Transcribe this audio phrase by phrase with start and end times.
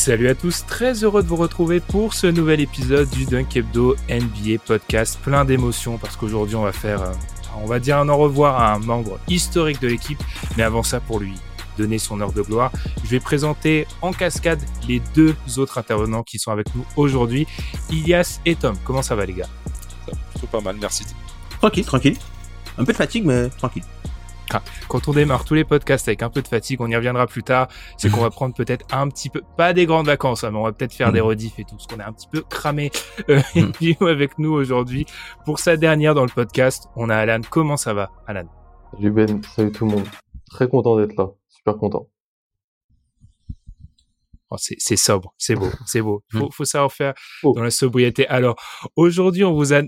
[0.00, 3.96] Salut à tous, très heureux de vous retrouver pour ce nouvel épisode du Dunk Hebdo
[4.08, 7.12] NBA podcast, plein d'émotions parce qu'aujourd'hui on va faire, euh,
[7.62, 10.18] on va dire un au revoir à un membre historique de l'équipe,
[10.56, 11.34] mais avant ça pour lui
[11.76, 12.72] donner son heure de gloire,
[13.04, 17.46] je vais présenter en cascade les deux autres intervenants qui sont avec nous aujourd'hui,
[17.90, 18.76] Ilias et Tom.
[18.86, 19.48] Comment ça va les gars?
[20.06, 21.04] Ça va plutôt pas mal, merci.
[21.58, 22.16] Tranquille, tranquille.
[22.78, 23.84] Un peu de fatigue, mais tranquille.
[24.52, 27.28] Ah, quand on démarre tous les podcasts avec un peu de fatigue, on y reviendra
[27.28, 30.50] plus tard, c'est qu'on va prendre peut-être un petit peu, pas des grandes vacances, hein,
[30.50, 32.42] mais on va peut-être faire des rediffs et tout, parce qu'on est un petit peu
[32.42, 32.90] cramé.
[33.28, 33.40] Euh,
[33.80, 35.06] et avec nous aujourd'hui,
[35.44, 37.40] pour sa dernière dans le podcast, on a Alan.
[37.48, 38.48] Comment ça va, Alan?
[38.92, 40.06] Salut Ben, salut tout le monde.
[40.50, 42.08] Très content d'être là, super content.
[44.50, 46.24] Oh, c'est sobre, c'est beau, c'est beau.
[46.32, 48.26] Faut, faut savoir faire dans la sobriété.
[48.26, 48.56] Alors,
[48.96, 49.82] aujourd'hui, on vous a,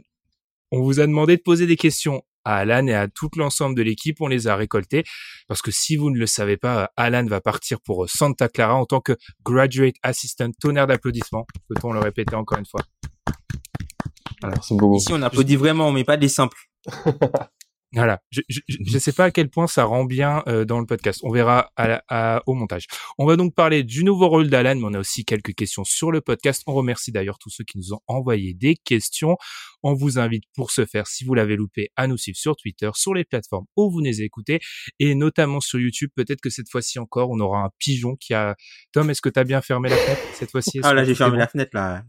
[0.70, 3.82] on vous a demandé de poser des questions à Alan et à tout l'ensemble de
[3.82, 4.16] l'équipe.
[4.20, 5.04] On les a récoltés
[5.48, 8.86] parce que si vous ne le savez pas, Alan va partir pour Santa Clara en
[8.86, 10.50] tant que graduate assistant.
[10.60, 11.46] Tonnerre d'applaudissements.
[11.68, 12.80] Peut-on le répéter encore une fois?
[14.42, 14.96] Merci beaucoup.
[14.96, 16.58] Ici, on applaudit vraiment, mais pas des simples.
[17.94, 18.40] Voilà, je
[18.94, 21.20] ne sais pas à quel point ça rend bien euh, dans le podcast.
[21.24, 22.86] On verra à, au montage.
[23.18, 26.10] On va donc parler du nouveau rôle d'Alan, mais on a aussi quelques questions sur
[26.10, 26.62] le podcast.
[26.66, 29.36] On remercie d'ailleurs tous ceux qui nous ont envoyé des questions.
[29.82, 32.88] On vous invite pour ce faire, si vous l'avez loupé, à nous suivre sur Twitter,
[32.94, 34.60] sur les plateformes où vous nous écoutez,
[34.98, 36.10] et notamment sur YouTube.
[36.14, 38.56] Peut-être que cette fois-ci encore, on aura un pigeon qui a...
[38.92, 40.22] Tom, est-ce que tu as bien fermé la fenêtre?
[40.32, 42.04] Cette fois-ci Ah là, j'ai fermé la fenêtre là.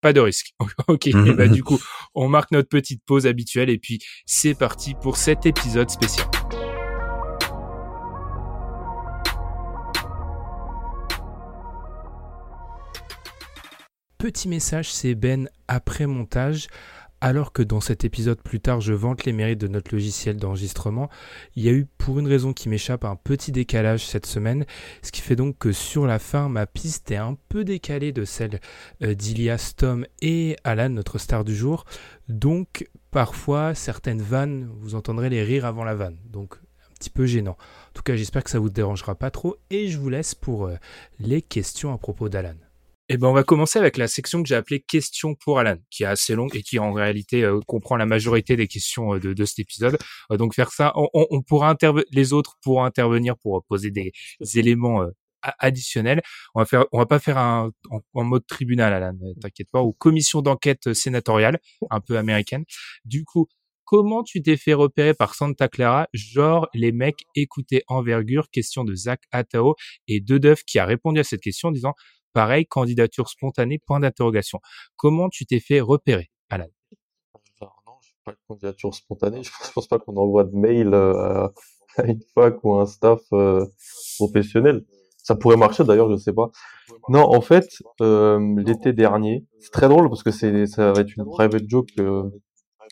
[0.00, 0.52] Pas de risque.
[0.88, 1.08] ok.
[1.08, 1.78] et bah du coup,
[2.14, 6.26] on marque notre petite pause habituelle et puis c'est parti pour cet épisode spécial.
[14.18, 16.66] Petit message, c'est Ben après montage.
[17.20, 21.10] Alors que dans cet épisode plus tard, je vante les mérites de notre logiciel d'enregistrement,
[21.56, 24.64] il y a eu, pour une raison qui m'échappe, un petit décalage cette semaine,
[25.02, 28.24] ce qui fait donc que sur la fin, ma piste est un peu décalée de
[28.24, 28.60] celle
[29.02, 31.86] euh, d'Ilias, Tom et Alan, notre star du jour.
[32.28, 36.18] Donc, parfois, certaines vannes, vous entendrez les rires avant la vanne.
[36.30, 37.56] Donc, un petit peu gênant.
[37.88, 40.66] En tout cas, j'espère que ça vous dérangera pas trop et je vous laisse pour
[40.66, 40.76] euh,
[41.18, 42.67] les questions à propos d'Alan.
[43.10, 46.02] Eh ben, on va commencer avec la section que j'ai appelée questions pour Alan, qui
[46.02, 49.32] est assez longue et qui en réalité euh, comprend la majorité des questions euh, de,
[49.32, 49.96] de, cet épisode.
[50.28, 50.92] Va donc faire ça.
[50.94, 51.74] On, on, pourra
[52.12, 54.12] les autres pourront intervenir pour poser des,
[54.56, 55.08] éléments euh,
[55.58, 56.20] additionnels.
[56.54, 59.92] On va faire, on va pas faire un en, mode tribunal, Alan, t'inquiète pas, ou
[59.92, 62.64] commission d'enquête sénatoriale, un peu américaine.
[63.06, 63.46] Du coup,
[63.84, 68.94] comment tu t'es fait repérer par Santa Clara Genre, les mecs écoutaient envergure, question de
[68.94, 69.76] Zach Atao
[70.08, 71.94] et Dedeuf qui a répondu à cette question en disant
[72.32, 74.60] Pareil, candidature spontanée, point d'interrogation.
[74.96, 76.66] Comment tu t'es fait repérer, Alan?
[77.60, 77.68] Non,
[78.02, 79.42] je pas de candidature spontanée.
[79.42, 81.48] Je pense, pense pas qu'on envoie de mail euh,
[81.96, 83.64] à une fac ou à un staff euh,
[84.18, 84.84] professionnel.
[85.16, 86.50] Ça pourrait marcher d'ailleurs, je sais pas.
[87.08, 87.66] Non, en fait,
[88.00, 92.22] euh, l'été dernier, c'est très drôle parce que ça va être une private joke que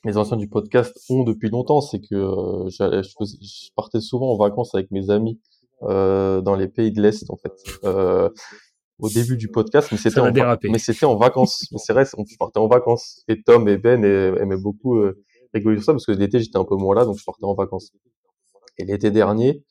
[0.04, 1.80] les anciens du podcast ont depuis longtemps.
[1.80, 2.06] C'est que
[2.68, 5.40] je, partais souvent en vacances avec mes amis
[5.82, 7.52] dans les pays de l'Est, en fait
[8.98, 11.66] au début du podcast, mais c'était en, mais c'était en vacances.
[11.72, 13.22] mais c'est vrai, on partais en vacances.
[13.28, 16.64] Et Tom et Ben aimaient beaucoup euh, rigoler sur ça parce que l'été j'étais un
[16.64, 17.92] peu moins là, donc je partais en vacances.
[18.78, 19.62] Et l'été dernier,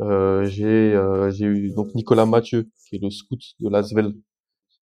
[0.00, 4.14] euh, j'ai euh, j'ai eu donc Nicolas Mathieu, qui est le scout de Lasvel,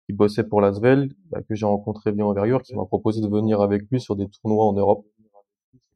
[0.06, 3.60] qui bossait pour Lasvel, bah, que j'ai rencontré bien envergure, qui m'a proposé de venir
[3.60, 5.04] avec lui sur des tournois en Europe.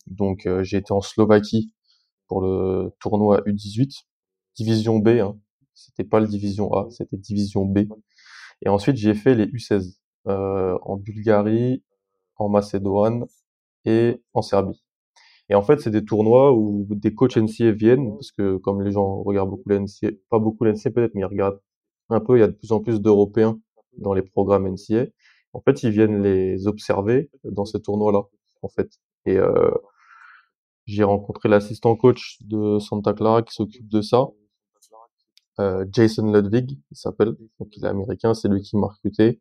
[0.07, 1.73] Donc euh, j'ai été en Slovaquie
[2.29, 4.05] pour le tournoi U18,
[4.57, 5.37] division B, hein,
[5.77, 7.81] c'était pas le division A, c'était division B.
[8.63, 11.85] Et ensuite, j'ai fait les U16 euh, en Bulgarie,
[12.37, 13.27] en Macédoine
[13.85, 14.83] et en Serbie.
[15.49, 18.91] Et en fait, c'est des tournois où des coachs NCA viennent, parce que comme les
[18.91, 21.61] gens regardent beaucoup l'NCA, pas beaucoup l'NCA peut-être, mais ils regardent
[22.09, 23.61] un peu, il y a de plus en plus d'Européens
[23.99, 25.07] dans les programmes NCA.
[25.53, 28.23] En fait, ils viennent les observer dans ces tournois-là,
[28.63, 28.91] en fait.
[29.27, 29.39] Et
[30.87, 34.27] j'ai rencontré l'assistant coach de Santa Clara qui s'occupe de ça,
[35.91, 37.35] Jason Ludwig, il s'appelle.
[37.59, 39.41] Donc il est américain, c'est lui qui m'a recruté.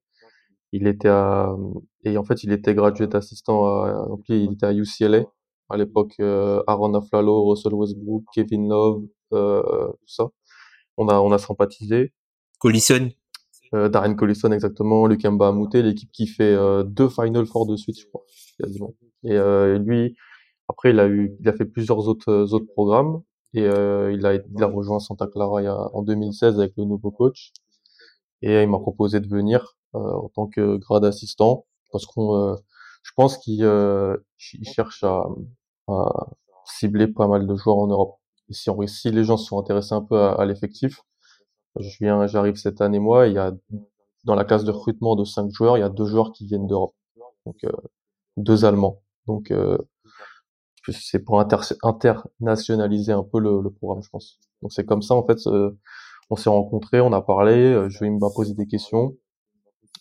[0.71, 1.55] Il était à
[2.03, 5.25] et en fait il était graduate assistant à donc il était à UCLA
[5.69, 9.03] à l'époque euh, Aaron Aflalo, Russell Westbrook, Kevin Love,
[9.33, 10.27] euh, tout ça.
[10.97, 12.13] On a on a sympathisé.
[12.59, 13.09] Collison.
[13.73, 17.99] Euh, Darren Collison exactement, Lukemba Amouté, l'équipe qui fait euh, deux Final Four de suite,
[17.99, 18.23] je crois,
[18.59, 18.93] quasiment.
[19.23, 20.15] Et euh, lui,
[20.69, 23.21] après, il a eu, il a fait plusieurs autres autres programmes
[23.55, 27.51] et il a il a rejoint Santa Clara en 2016 avec le nouveau coach
[28.41, 32.57] et il m'a proposé de venir en tant que grade assistant parce qu'on
[33.05, 35.25] je pense qu'il euh, cherche à,
[35.87, 36.27] à,
[36.65, 38.15] cibler pas mal de joueurs en Europe.
[38.49, 41.01] Et si, on, si les gens sont intéressés un peu à, l'effectif,
[41.79, 43.53] je viens, j'arrive cette année moi, il y a
[44.23, 46.65] dans la classe de recrutement de cinq joueurs, il y a deux joueurs qui viennent
[46.65, 46.95] d'Europe,
[47.45, 47.71] donc euh,
[48.37, 49.03] deux Allemands.
[49.27, 49.77] Donc euh,
[50.91, 54.39] c'est pour inter internationaliser un peu le, le, programme, je pense.
[54.61, 55.77] Donc c'est comme ça en fait, euh,
[56.29, 59.15] on s'est rencontrés, on a parlé, euh, je vais me poser des questions.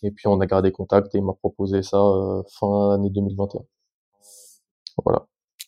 [0.02, 3.62] Et puis on a gardé contact et il m'a proposé ça euh, fin année 2021.
[5.04, 5.26] Voilà.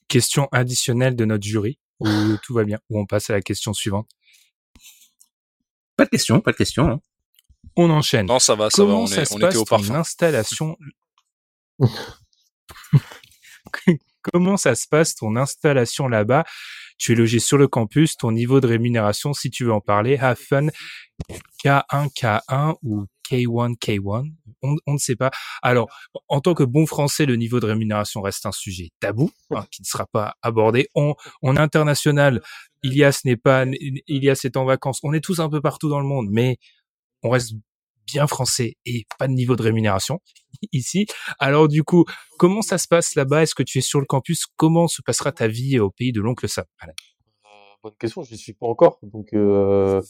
[0.08, 2.06] Question additionnelle de notre jury, où
[2.44, 4.08] tout va bien, où on passe à la question suivante.
[5.96, 6.86] Pas de question, pas de question.
[6.86, 7.00] Hein.
[7.76, 8.26] On enchaîne.
[8.26, 9.94] Non, ça va, ça va, on, est, on était au parfum.
[9.94, 10.76] installation
[14.32, 16.44] Comment ça se passe ton installation là-bas?
[16.98, 20.16] Tu es logé sur le campus, ton niveau de rémunération, si tu veux en parler,
[20.16, 20.68] have fun,
[21.62, 24.32] K1, K1 ou K1, K1,
[24.62, 25.30] on, ne sait pas.
[25.62, 25.88] Alors,
[26.28, 29.82] en tant que bon français, le niveau de rémunération reste un sujet tabou, hein, qui
[29.82, 30.88] ne sera pas abordé.
[30.94, 32.40] On, on international,
[32.82, 33.66] Ilias n'est pas,
[34.06, 35.00] Ilias est en vacances.
[35.02, 36.56] On est tous un peu partout dans le monde, mais
[37.22, 37.54] on reste
[38.06, 40.20] bien français et pas de niveau de rémunération
[40.72, 41.06] ici.
[41.38, 42.04] Alors du coup,
[42.38, 43.42] comment ça se passe là-bas?
[43.42, 44.46] Est-ce que tu es sur le campus?
[44.56, 46.64] Comment se passera ta vie au pays de l'oncle Sam?
[46.84, 46.88] Euh,
[47.82, 48.98] Bonne question, je suis pas encore.
[49.02, 50.00] Donc euh,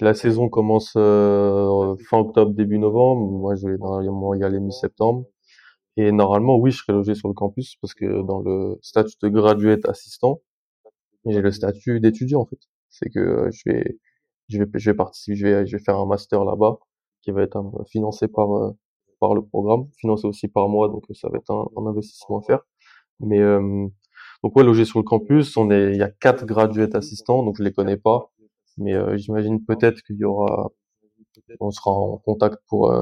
[0.00, 3.30] la saison commence euh, fin octobre, début novembre.
[3.30, 5.26] Moi, je vais normalement y aller mi-septembre.
[5.96, 9.28] Et normalement, oui, je serai logé sur le campus parce que dans le statut de
[9.28, 10.40] graduate assistant,
[11.26, 12.60] j'ai le statut d'étudiant en fait.
[12.88, 13.98] C'est que je vais
[14.48, 16.78] je vais, je vais participer, je vais, je vais faire un master là-bas
[17.22, 18.72] qui va être euh, financé par euh,
[19.20, 22.60] par le programme, financé aussi par moi, donc ça va être un, investissement à faire.
[23.20, 23.86] Mais euh,
[24.44, 27.56] donc ouais, logé sur le campus, on est, il y a quatre graduates assistants, donc
[27.58, 28.30] je les connais pas,
[28.78, 30.70] mais j'imagine peut-être qu'il y aura,
[31.60, 32.94] on sera en contact pour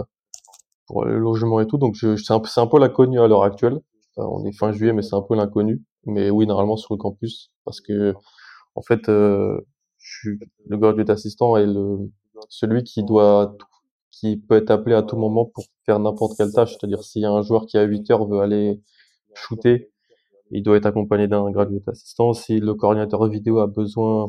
[0.87, 1.79] pour le logement et tout.
[1.79, 3.81] Donc je, c'est un, un peu l'inconnu à l'heure actuelle.
[4.17, 5.83] on est fin juillet, mais c'est un peu l'inconnu.
[6.07, 8.15] Mais oui, normalement sur le campus, parce que
[8.77, 9.61] en fait, euh,
[10.25, 12.11] le graduate assistant est le,
[12.49, 13.57] celui qui doit,
[14.11, 16.73] qui peut être appelé à tout moment pour faire n'importe quelle tâche.
[16.73, 18.81] C'est-à-dire, s'il y a un joueur qui à 8 heures veut aller
[19.35, 19.91] shooter,
[20.51, 22.33] il doit être accompagné d'un graduate assistant.
[22.33, 24.29] Si le coordinateur vidéo a besoin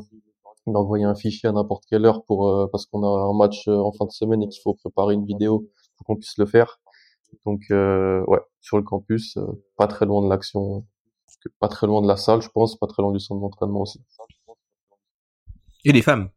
[0.65, 3.77] d'envoyer un fichier à n'importe quelle heure pour, euh, parce qu'on a un match euh,
[3.77, 6.79] en fin de semaine et qu'il faut préparer une vidéo pour qu'on puisse le faire.
[7.45, 9.37] Donc, euh, ouais, sur le campus,
[9.77, 10.85] pas très loin de l'action,
[11.59, 14.01] pas très loin de la salle, je pense, pas très loin du centre d'entraînement aussi.
[15.85, 16.29] Et les femmes.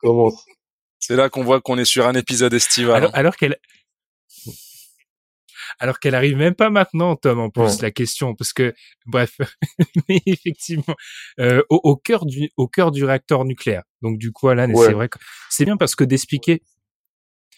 [0.00, 0.32] Comment
[0.98, 2.94] C'est là qu'on voit qu'on est sur un épisode estival.
[2.96, 3.14] Alors, hein.
[3.14, 3.58] alors qu'elle,
[5.80, 8.72] alors qu'elle arrive même pas maintenant, Tom, en plus, la question, parce que,
[9.06, 9.38] bref,
[10.08, 10.94] mais effectivement,
[11.40, 13.82] euh, au, au, cœur du, au cœur du réacteur nucléaire.
[14.00, 15.18] Donc, du coup, Alan, c'est vrai que
[15.50, 16.62] c'est bien parce que d'expliquer,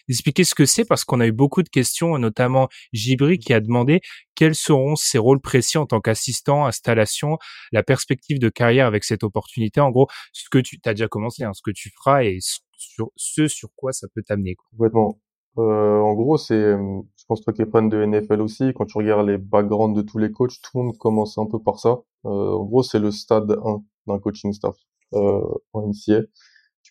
[0.07, 3.59] expliquer ce que c'est parce qu'on a eu beaucoup de questions, notamment Gibri qui a
[3.59, 4.01] demandé
[4.35, 7.37] quels seront ses rôles précis en tant qu'assistant, installation,
[7.71, 9.79] la perspective de carrière avec cette opportunité.
[9.81, 13.47] En gros, ce que tu as déjà commencé, hein, ce que tu feras et ce
[13.47, 14.55] sur quoi ça peut t'amener.
[14.71, 15.19] Complètement.
[15.57, 18.97] Euh, en gros, c'est, je pense toi qui es fan de NFL aussi, quand tu
[18.97, 22.01] regardes les backgrounds de tous les coachs, tout le monde commence un peu par ça.
[22.25, 24.75] Euh, en gros, c'est le stade 1 d'un coaching staff
[25.13, 25.41] euh,
[25.73, 26.21] en NCA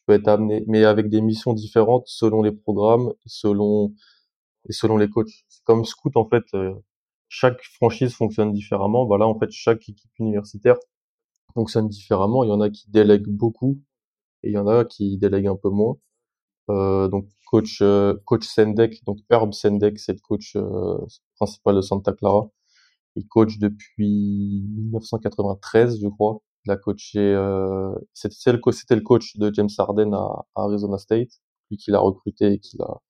[0.06, 3.94] peut être amené, mais avec des missions différentes selon les programmes selon
[4.68, 5.44] et selon les coachs.
[5.48, 6.44] C'est comme scout en fait.
[6.54, 6.74] Euh,
[7.28, 9.06] chaque franchise fonctionne différemment.
[9.06, 10.76] Voilà, en fait, chaque équipe universitaire
[11.54, 12.44] fonctionne différemment.
[12.44, 13.80] Il y en a qui délèguent beaucoup
[14.44, 15.96] et il y en a qui délèguent un peu moins.
[16.70, 20.98] Euh, donc coach euh, coach Sendek, donc Herb Sendek, c'est le coach euh,
[21.36, 22.50] principal de Santa Clara.
[23.16, 26.40] Il coach depuis 1993, je crois.
[26.66, 31.28] Il a coaché, euh, c'était le, coach de James Harden à, Arizona State,
[31.70, 33.00] lui qui l'a recruté et qui l'a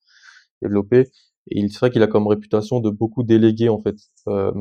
[0.62, 1.11] développé.
[1.50, 3.96] Et il vrai qu'il a comme réputation de beaucoup déléguer en fait
[4.28, 4.52] euh,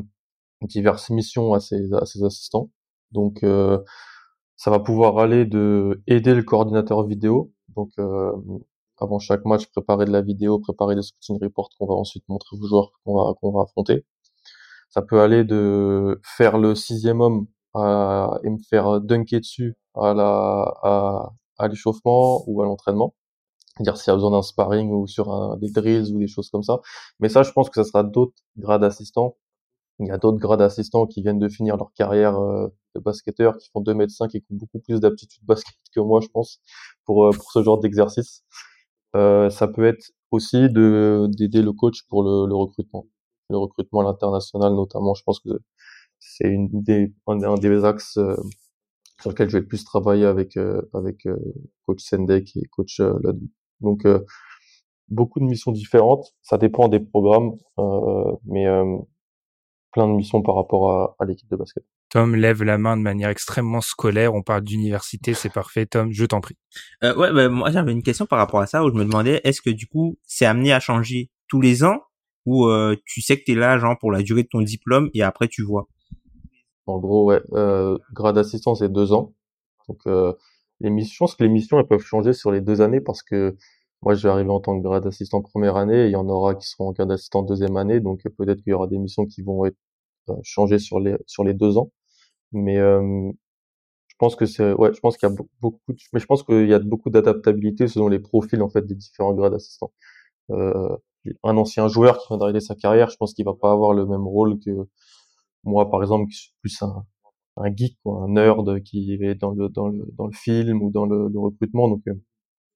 [0.63, 2.71] diverses missions à ses, à ses assistants.
[3.11, 3.79] Donc euh,
[4.57, 8.31] ça va pouvoir aller de aider le coordinateur vidéo, donc euh,
[8.99, 12.57] avant chaque match, préparer de la vidéo, préparer des scouting reports qu'on va ensuite montrer
[12.57, 14.05] aux joueurs qu'on va qu'on va affronter.
[14.89, 20.73] Ça peut aller de faire le sixième homme et me faire dunker dessus à la
[20.83, 23.13] à, à l'échauffement ou à l'entraînement.
[23.79, 26.49] Dire s'il y a besoin d'un sparring ou sur un, des drills ou des choses
[26.51, 26.79] comme ça.
[27.19, 29.37] Mais ça, je pense que ça sera d'autres grades d'assistants.
[29.99, 33.57] Il y a d'autres grades d'assistants qui viennent de finir leur carrière euh, de basketteur,
[33.57, 36.27] qui font 2 mètres 5 et qui ont beaucoup plus d'aptitude basket que moi, je
[36.29, 36.61] pense,
[37.05, 38.43] pour, euh, pour ce genre d'exercice.
[39.15, 43.07] Euh, ça peut être aussi de d'aider le coach pour le, le recrutement,
[43.49, 45.13] le recrutement à l'international notamment.
[45.15, 45.49] Je pense que
[46.25, 48.35] c'est une des un, des axes euh,
[49.21, 51.37] sur lequel je vais le plus travailler avec euh, avec euh,
[51.85, 53.49] coach Sendek et coach Ladu.
[53.81, 54.07] Donc
[55.09, 56.33] beaucoup de missions différentes.
[56.41, 57.51] Ça dépend des programmes,
[58.45, 58.65] mais
[59.91, 61.83] plein de missions par rapport à, à l'équipe de basket.
[62.09, 64.35] Tom lève la main de manière extrêmement scolaire.
[64.35, 65.85] On parle d'université, c'est parfait.
[65.85, 66.55] Tom, je t'en prie.
[67.03, 69.41] Euh, ouais, bah, moi j'avais une question par rapport à ça où je me demandais
[69.43, 71.99] est-ce que du coup c'est amené à changer tous les ans
[72.45, 75.23] ou euh, tu sais que t'es là genre pour la durée de ton diplôme et
[75.23, 75.87] après tu vois?
[76.87, 79.33] En gros, ouais, euh, grade assistant c'est deux ans.
[79.89, 80.33] Donc euh,
[80.81, 83.23] les missions, je pense que les missions elles peuvent changer sur les deux années parce
[83.23, 83.55] que
[84.03, 86.27] moi, je vais arriver en tant que grade assistant première année, et il y en
[86.29, 89.25] aura qui seront en grade assistant deuxième année, donc peut-être qu'il y aura des missions
[89.25, 89.77] qui vont être
[90.29, 91.91] euh, changées sur les sur les deux ans.
[92.53, 92.77] Mais
[94.13, 95.81] je pense que c'est ouais, je pense qu'il y a beaucoup,
[96.13, 99.33] mais je pense qu'il y a beaucoup d'adaptabilité selon les profils en fait des différents
[99.33, 99.91] grades assistants.
[100.51, 100.97] Euh,
[101.43, 104.05] un ancien joueur qui vient d'arriver sa carrière, je pense qu'il va pas avoir le
[104.05, 104.71] même rôle que
[105.63, 107.05] moi, par exemple, qui suis plus un,
[107.57, 110.91] un geek, quoi, un nerd qui est dans le dans le dans le film ou
[110.91, 111.87] dans le, le recrutement.
[111.89, 112.15] Donc euh,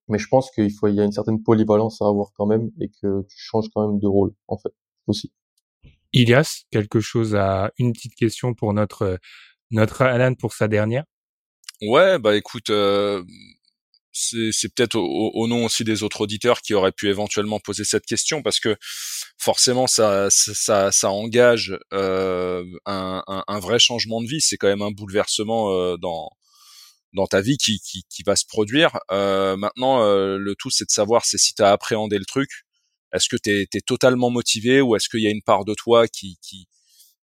[0.09, 2.71] mais je pense qu'il faut, il y a une certaine polyvalence à avoir quand même
[2.79, 4.73] et que tu changes quand même de rôle, en fait,
[5.05, 5.33] aussi.
[6.13, 9.19] Ilias, quelque chose à, une petite question pour notre,
[9.71, 11.03] notre Alan pour sa dernière?
[11.81, 13.23] Ouais, bah écoute, euh,
[14.17, 18.41] c'est peut-être au, nom aussi des autres auditeurs qui auraient pu éventuellement poser cette question
[18.41, 18.75] parce que
[19.37, 24.41] forcément ça ça, ça engage euh, un, un, un, vrai changement de vie.
[24.41, 26.29] C'est quand même un bouleversement euh, dans
[27.13, 28.99] dans ta vie qui, qui, qui va se produire.
[29.11, 32.49] Euh, maintenant, euh, le tout, c'est de savoir c'est si tu as appréhendé le truc.
[33.13, 36.07] Est-ce que tu es, totalement motivé ou est-ce qu'il y a une part de toi
[36.07, 36.67] qui, qui,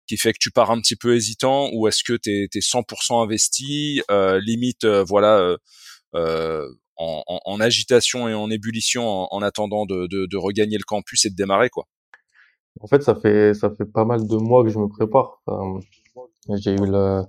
[0.07, 3.23] qui fait que tu pars un petit peu hésitant ou est-ce que tu es, 100%
[3.23, 5.57] investi, euh, limite, euh, voilà, euh,
[6.13, 10.83] en, en, en, agitation et en ébullition en, en attendant de, de, de, regagner le
[10.83, 11.85] campus et de démarrer quoi
[12.81, 15.41] En fait, ça fait ça fait pas mal de mois que je me prépare.
[16.57, 17.23] J'ai eu le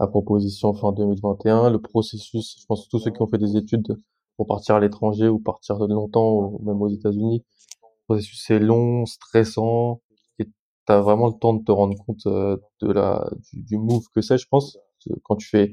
[0.00, 1.70] la proposition fin 2021.
[1.70, 3.96] Le processus, je pense tous ceux qui ont fait des études
[4.36, 7.44] pour partir à l'étranger ou partir de longtemps, ou même aux États-Unis,
[7.82, 10.00] le processus est long, stressant,
[10.38, 10.52] et tu
[10.92, 14.20] as vraiment le temps de te rendre compte euh, de la du, du move que
[14.20, 14.78] c'est, je pense.
[15.24, 15.70] Quand tu fais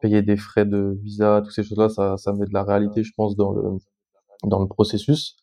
[0.00, 3.12] payer des frais de visa, toutes ces choses-là, ça, ça met de la réalité, je
[3.16, 3.78] pense, dans le
[4.44, 5.36] dans le processus.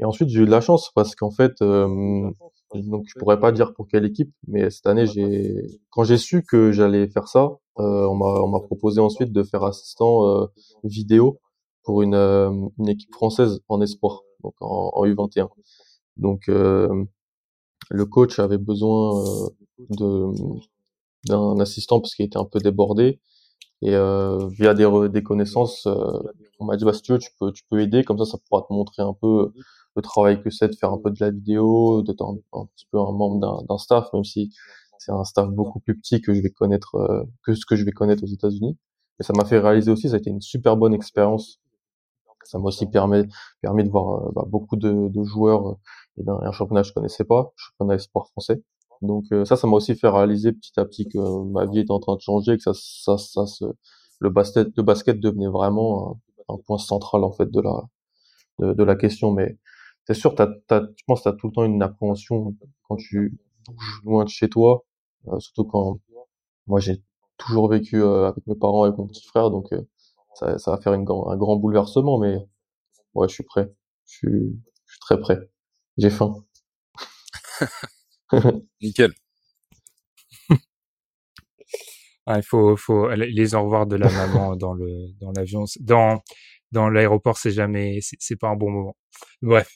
[0.00, 2.30] Et ensuite, j'ai eu de la chance parce qu'en fait, euh,
[2.74, 6.44] donc je pourrais pas dire pour quelle équipe, mais cette année, j'ai quand j'ai su
[6.44, 10.46] que j'allais faire ça, euh, on m'a on m'a proposé ensuite de faire assistant euh,
[10.84, 11.40] vidéo
[11.84, 15.48] pour une euh, une équipe française en espoir, donc en, en U21.
[16.16, 17.04] Donc euh,
[17.90, 19.48] le coach avait besoin euh,
[19.90, 20.26] de
[21.26, 23.20] d'un assistant parce qu'il était un peu débordé
[23.84, 23.96] et
[24.50, 25.86] via des des connaissances,
[26.60, 28.38] on m'a dit bah si tu veux tu peux tu peux aider comme ça ça
[28.48, 29.52] pourra te montrer un peu
[29.96, 32.86] le travail que c'est de faire un peu de la vidéo, d'être un, un petit
[32.90, 34.52] peu un membre d'un staff, même si
[34.98, 37.84] c'est un staff beaucoup plus petit que je vais connaître euh, que ce que je
[37.84, 38.76] vais connaître aux États-Unis.
[39.20, 41.60] Et ça m'a fait réaliser aussi, ça a été une super bonne expérience.
[42.44, 43.24] Ça m'a aussi permis
[43.62, 45.74] permis de voir euh, bah, beaucoup de, de joueurs euh,
[46.18, 48.62] et d'un championnat que je connaissais pas, championnat sport français.
[49.04, 51.18] Donc ça, ça m'a aussi fait réaliser petit à petit que
[51.52, 53.64] ma vie était en train de changer, que ça, ça, ça, se,
[54.20, 57.82] le basket, le basket devenait vraiment un, point central en fait de la
[58.74, 59.32] de, la question.
[59.32, 59.58] Mais
[60.06, 62.54] c'est sûr, t'as, t'as, je pense que tu as tout le temps une appréhension
[62.88, 64.84] quand tu bouges loin de chez toi,
[65.28, 66.00] euh, surtout quand
[66.66, 67.02] moi j'ai
[67.38, 69.82] toujours vécu euh, avec mes parents, avec mon petit frère, donc euh,
[70.34, 72.46] ça, ça va faire une, un grand bouleversement, mais
[73.14, 73.72] ouais, je suis prêt.
[74.06, 75.38] Je suis très prêt.
[75.98, 76.44] J'ai faim.
[78.82, 79.12] Nickel.
[82.26, 86.22] ah, il faut, faut les au revoir de la maman dans le dans l'avion, dans
[86.74, 88.96] dans l'aéroport, c'est jamais, c'est pas un bon moment.
[89.40, 89.68] Bref,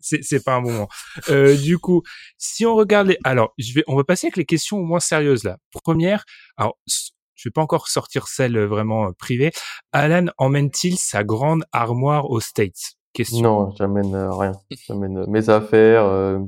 [0.00, 0.88] c'est pas un bon moment.
[1.28, 2.02] Euh, du coup,
[2.38, 5.44] si on regarde les, alors, je vais, on va passer avec les questions moins sérieuses
[5.44, 5.58] là.
[5.84, 6.24] Première,
[6.56, 9.52] alors, je vais pas encore sortir celle euh, vraiment euh, privée.
[9.92, 12.96] Alan emmène-t-il sa grande armoire aux States?
[13.12, 13.42] Question.
[13.42, 14.52] Non, j'amène rien.
[14.86, 16.38] J'amène mes affaires,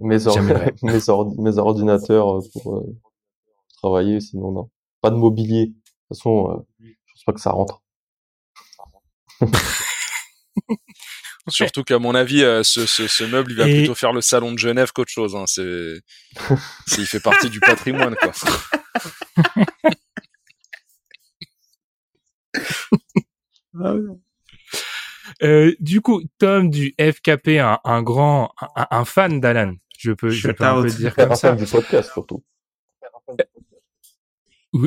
[0.00, 0.16] mes,
[0.82, 0.92] mes,
[1.38, 2.84] mes, ordinateurs pour
[3.82, 4.20] travailler.
[4.20, 4.70] Sinon, non.
[5.00, 5.66] Pas de mobilier.
[5.66, 7.82] De toute façon, je pense pas que ça rentre.
[11.48, 14.20] Surtout qu'à mon avis, euh, ce, ce, ce, meuble, il va Et- plutôt faire le
[14.20, 15.34] salon de Genève qu'autre chose.
[15.34, 15.44] Hein.
[15.46, 15.94] C'est,
[16.86, 18.30] c'est- il fait partie du patrimoine, quoi.
[25.42, 29.74] Euh, du coup, Tom du FKP, un, un grand, un, un fan d'Alan.
[30.02, 31.48] Je peux, je peux un peu dire comme Un ça.
[31.50, 32.42] fan du podcast surtout.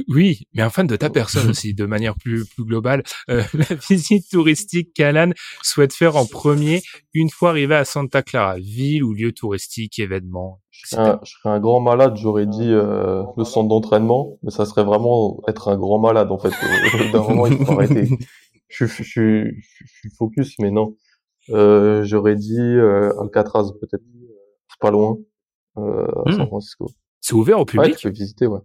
[0.08, 3.04] Oui, mais un fan de ta personne aussi, de manière plus, plus globale.
[3.30, 6.82] Euh, la visite touristique qu'Alan souhaite faire en premier,
[7.14, 10.62] une fois arrivé à Santa Clara, ville ou lieu touristique, événement.
[10.72, 14.52] Je serais, un, je serais un grand malade, j'aurais dit euh, le centre d'entraînement, mais
[14.52, 16.54] ça serait vraiment être un grand malade en fait.
[17.12, 18.08] D'un moment, il faut arrêter.
[18.70, 20.96] Je, suis- je, suis- je, suis focus, mais non.
[21.52, 24.02] Euh, j'aurais dit euh, Alcatraz peut-être.
[24.74, 25.18] C'est pas loin.
[25.78, 26.48] Euh, à San Hmm.
[26.48, 26.88] Francisco.
[27.22, 27.96] C'est ouvert au Ouais, public?
[27.98, 28.60] tu peux visiter, ouais.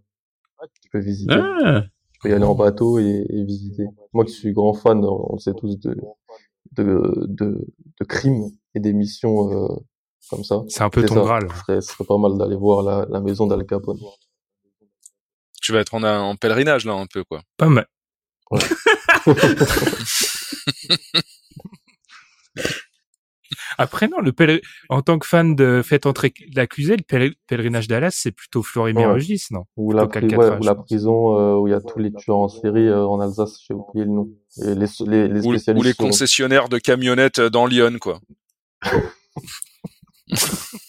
[0.82, 1.34] Tu peux visiter.
[1.34, 3.84] Ah, Tu peux y aller en bateau et, et visiter.
[4.12, 5.96] Moi qui suis grand fan, on le sait tous, de,
[6.72, 7.66] de, de,
[8.00, 9.68] de crimes et des missions euh,
[10.28, 10.62] comme ça.
[10.68, 11.20] C'est un peu ton ça.
[11.20, 11.48] Graal.
[11.50, 13.98] Ce serait, ce serait pas mal d'aller voir la, la maison d'Al Capone.
[15.62, 17.42] Tu vas être en, en pèlerinage, là, un peu, quoi.
[17.56, 17.86] Pas mal.
[23.78, 24.60] Après, non, le pèler...
[24.88, 29.50] en tant que fan de Faites entrer l'accusé, le pèler- pèlerinage Dallas, c'est plutôt Florimé-Régis,
[29.52, 29.64] non?
[29.76, 32.38] Ou la, pri- ouais, ou la prison euh, où il y a tous les tueurs
[32.38, 34.28] en série euh, en Alsace, j'ai oublié le nom.
[34.62, 35.66] Et les, les, les Ou, spécialistes.
[35.78, 38.20] ou les sont- concessionnaires de camionnettes euh, dans Lyon, quoi.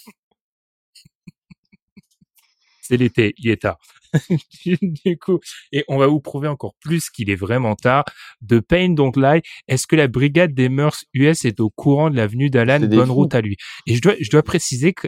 [2.89, 3.77] C'est l'été, il est tard.
[4.65, 5.39] du coup,
[5.71, 8.03] et on va vous prouver encore plus qu'il est vraiment tard.
[8.41, 12.15] De Pain Don't Lie, est-ce que la brigade des mœurs US est au courant de
[12.15, 13.13] la venue d'Alan Bonne fous.
[13.13, 13.57] route à lui?
[13.85, 15.07] Et je dois, je dois préciser que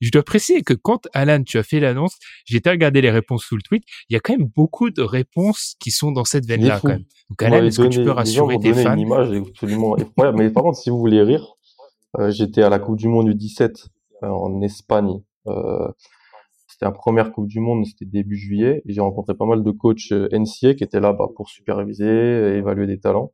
[0.00, 3.44] je dois préciser que quand Alan, tu as fait l'annonce, j'étais à regarder les réponses
[3.44, 3.84] sous le tweet.
[4.08, 7.04] Il y a quand même beaucoup de réponses qui sont dans cette veine-là, quand même.
[7.30, 10.38] Donc, Alan, est-ce que tu peux rassurer tes fans une image absolument effroyable.
[10.38, 11.54] Mais par contre, si vous voulez rire,
[12.18, 13.86] euh, j'étais à la Coupe du Monde du 17
[14.24, 15.20] euh, en Espagne.
[15.46, 15.88] Euh,
[16.82, 18.82] c'était la première Coupe du Monde, c'était début juillet.
[18.86, 22.04] Et j'ai rencontré pas mal de coachs euh, NCA qui étaient là bah, pour superviser,
[22.04, 23.30] euh, évaluer des talents.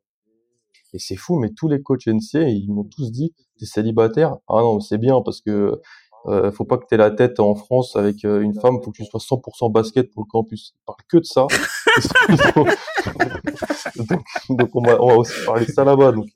[0.92, 4.36] Et c'est fou, mais tous les coachs NCA, ils m'ont tous dit, t'es célibataire?
[4.48, 5.80] Ah non, c'est bien parce que
[6.26, 9.06] euh, faut pas que t'aies la tête en France avec une femme, faut que tu
[9.06, 10.74] sois 100% basket pour le campus.
[10.74, 11.46] Ils parlent que de ça.
[13.96, 16.12] donc, donc on, va, on va aussi parler de ça là-bas.
[16.12, 16.26] Donc,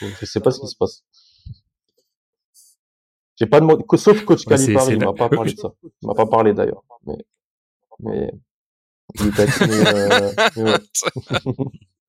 [0.00, 1.02] je sais pas ce qui se passe.
[3.38, 5.72] J'ai pas demandé, que- sauf coach Ouais, Calipari, c'est il m'a pas parlé de ça.
[6.02, 6.82] Il m'a pas parlé d'ailleurs.
[7.06, 7.16] Mais,
[8.00, 8.30] mais,
[9.20, 10.78] il était à, mais, euh, mais ouais.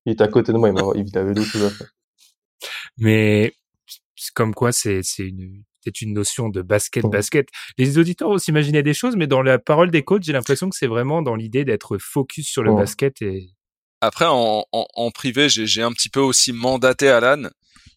[0.06, 1.88] il était à côté de moi, il, m'a, il avait d'autres choses à faire.
[2.98, 3.52] mais
[4.14, 7.48] c'est comme quoi c'est c'est une c'est une notion de basket basket.
[7.78, 10.76] Les auditeurs vont s'imaginer des choses, mais dans la parole des coachs, j'ai l'impression que
[10.76, 12.76] c'est vraiment dans l'idée d'être focus sur le Ouais.
[12.82, 13.50] basket et
[14.00, 17.48] Après, en, en, en privé, j'ai j'ai un petit peu aussi mandaté Alan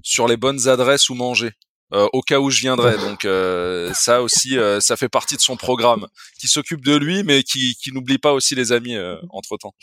[0.04, 1.52] sur les bonnes adresses où manger.
[1.94, 2.98] Euh, au cas où je viendrais.
[2.98, 6.08] Donc euh, ça aussi, euh, ça fait partie de son programme,
[6.40, 8.96] qui s'occupe de lui, mais qui, qui n'oublie pas aussi les amis
[9.30, 9.74] entre temps.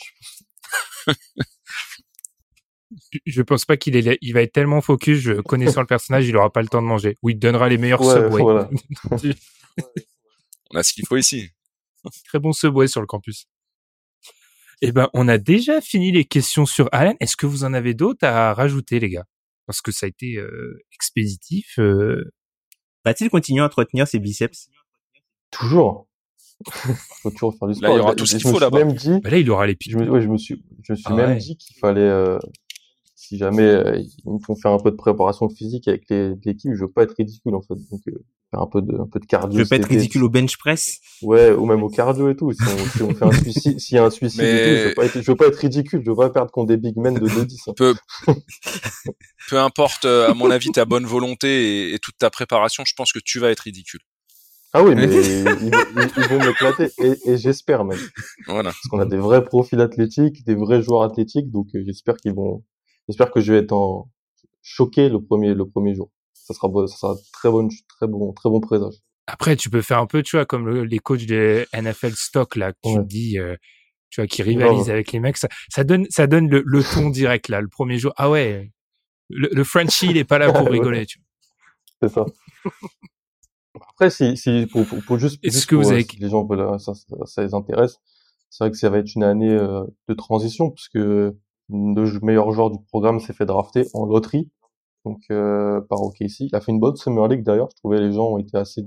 [3.25, 6.35] je pense pas qu'il est il va être tellement focus, je, connaissant le personnage, il
[6.37, 7.17] aura pas le temps de manger.
[7.23, 8.41] Ou il te donnera les meilleurs Ouais, Subway.
[8.41, 8.69] voilà.
[10.71, 11.49] On a ce qu'il faut ici.
[12.25, 13.47] Très bon Subway sur le campus.
[14.81, 17.15] Eh ben, on a déjà fini les questions sur Alan.
[17.19, 19.25] Est-ce que vous en avez d'autres à rajouter, les gars?
[19.67, 21.77] Parce que ça a été euh, expéditif.
[21.77, 22.31] euh,
[23.05, 24.69] Va-t-il continuer à entretenir ses biceps?
[25.51, 26.07] Toujours.
[27.21, 27.89] faut toujours faire du sport.
[27.89, 28.79] Là, il y aura Je- tout ce qu'il faut là-bas.
[28.79, 30.09] Même dit, bah là, il aura les je me, pieds.
[30.09, 31.37] ouais, je me suis, je me suis Ah même ouais.
[31.37, 32.39] dit qu'il fallait, euh,
[33.15, 36.71] si jamais euh, ils me font faire un peu de préparation physique avec les- l'équipe,
[36.73, 37.75] je veux pas être ridicule en fait.
[37.91, 39.57] Donc euh, faire un peu de, un peu de cardio.
[39.57, 40.99] Je veux pas être ridicule au bench press?
[41.21, 42.51] Ouais, ou même au cardio et tout.
[42.53, 44.87] Si on, si on fait un suicide, s'il y a un suicide et tout, je
[44.89, 46.01] veux pas être, je veux pas être ridicule.
[46.05, 47.69] Je veux pas perdre contre des big men de 2-10.
[47.69, 47.73] hein.
[47.75, 47.95] Peu,
[49.49, 52.93] peu importe, euh, à mon avis, ta bonne volonté et, et toute ta préparation, je
[52.95, 54.01] pense que tu vas être ridicule.
[54.73, 55.07] Ah oui, mais ils,
[55.97, 57.99] ils- ils vont m'éclater et, et j'espère même.
[58.45, 58.69] Voilà.
[58.71, 62.33] Parce qu'on a des vrais profils athlétiques, des vrais joueurs athlétiques, donc euh, j'espère qu'ils
[62.33, 62.63] vont,
[63.07, 64.09] j'espère que je vais être en
[64.61, 66.11] choqué le premier, le premier jour.
[66.47, 68.93] Ça sera, ça sera très bon, très bon, très bon présage.
[69.27, 72.55] Après, tu peux faire un peu, tu vois, comme le- les coachs des NFL stock,
[72.55, 73.03] là, que Ouais.
[73.03, 73.55] dis, euh,
[74.09, 75.35] tu vois, qui rivalisent avec les mecs.
[75.35, 78.13] Ça, ça donne, ça donne le, le ton direct, là, le premier jour.
[78.15, 78.71] Ah ouais,
[79.29, 80.71] le, le Frenchie, il est pas là pour Ouais.
[80.79, 82.07] rigoler, tu vois.
[82.09, 82.25] C'est ça.
[83.91, 86.17] Après, si, si, pour, pour, pour juste, Est-ce juste que pour, vous euh, avez- si
[86.17, 87.97] les gens veulent, euh, ça, ça, ça les intéresse,
[88.49, 91.35] c'est vrai que ça va être une année euh, de transition puisque le
[92.21, 94.49] meilleur joueur du programme s'est fait drafter en loterie,
[95.07, 96.41] donc euh, par OKC.
[96.41, 97.69] Il a fait une bonne Summer League d'ailleurs.
[97.71, 98.85] Je trouvais les gens ont été assez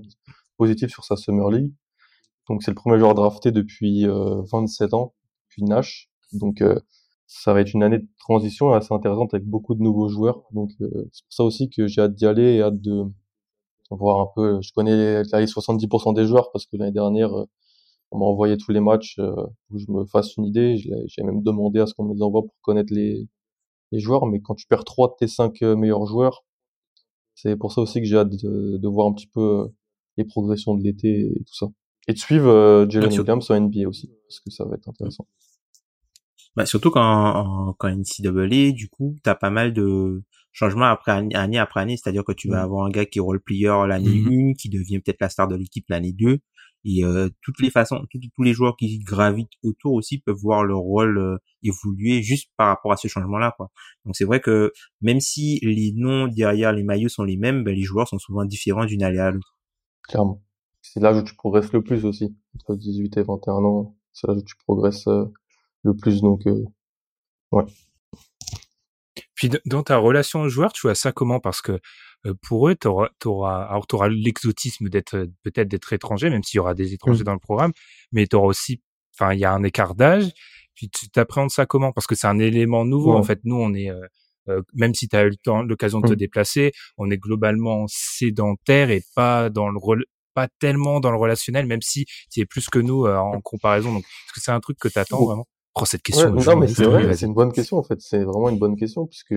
[0.59, 1.73] positifs sur sa Summer League.
[2.49, 5.15] Donc c'est le premier joueur drafté depuis euh, 27 ans,
[5.49, 6.11] depuis Nash.
[6.33, 6.79] Donc euh,
[7.27, 10.43] ça va être une année de transition assez intéressante avec beaucoup de nouveaux joueurs.
[10.53, 13.05] Donc c'est pour ça aussi que j'ai hâte d'y aller et hâte de
[13.91, 14.61] voir un peu.
[14.63, 17.33] Je connais les 70% des joueurs parce que l'année dernière
[18.11, 19.35] on m'a envoyé tous les matchs euh,
[19.71, 20.77] où je me fasse une idée.
[20.77, 23.29] J'ai même demandé à ce qu'on me les envoie pour connaître les,
[23.93, 24.27] les joueurs.
[24.27, 26.45] Mais quand tu perds trois de tes cinq euh, meilleurs joueurs,
[27.35, 29.67] c'est pour ça aussi que j'ai hâte de, de, voir un petit peu euh,
[30.17, 31.67] les progressions de l'été et tout ça.
[32.09, 35.27] Et de suivre Jalen Williams en NBA aussi, parce que ça va être intéressant.
[36.57, 40.23] Bah, surtout quand, quand NCAA, du coup, t'as pas mal de
[40.53, 41.97] changements après année, après année.
[41.97, 42.65] C'est-à-dire que tu vas mmh.
[42.65, 44.55] avoir un gars qui est role player l'année 1, mmh.
[44.57, 46.41] qui devient peut-être la star de l'équipe l'année 2
[46.85, 50.79] et euh, toutes les façons, tous les joueurs qui gravitent autour aussi peuvent voir leur
[50.79, 53.71] rôle euh, évoluer juste par rapport à ce changement-là, quoi.
[54.05, 57.75] Donc c'est vrai que même si les noms derrière les maillots sont les mêmes, ben,
[57.75, 59.57] les joueurs sont souvent différents d'une année à l'autre.
[60.09, 60.43] Clairement.
[60.83, 62.35] C'est l'âge où tu progresses le plus aussi.
[62.55, 65.27] Entre 18 et 21 ans, c'est l'âge où tu progresses euh,
[65.83, 66.47] le plus, donc
[67.53, 67.65] ouais.
[69.35, 71.41] Puis dans ta relation aux joueurs, tu vois ça comment?
[71.41, 71.79] Parce que euh,
[72.43, 76.61] pour eux, tu auras, alors t'auras l'exotisme d'être euh, peut-être d'être étranger, même s'il y
[76.61, 77.25] aura des étrangers mmh.
[77.25, 77.73] dans le programme,
[78.13, 78.83] mais tu auras aussi,
[79.15, 80.31] enfin, il y a un écart d'âge.
[80.75, 81.93] Puis tu t'appréhendes ça comment?
[81.93, 83.13] Parce que c'est un élément nouveau.
[83.13, 86.09] En fait, nous, on est euh, même si tu as eu le temps, l'occasion de
[86.09, 86.17] te mmh.
[86.17, 89.79] déplacer, on est globalement sédentaire et pas dans le
[90.33, 93.93] pas tellement dans le relationnel, même si tu es plus que nous en comparaison.
[93.93, 95.47] Donc, est-ce que c'est un truc que tu attends vraiment?
[95.75, 96.31] Prends cette question.
[96.31, 98.01] non, mais c'est vrai, c'est une bonne question en fait.
[98.01, 99.35] C'est vraiment une bonne question puisque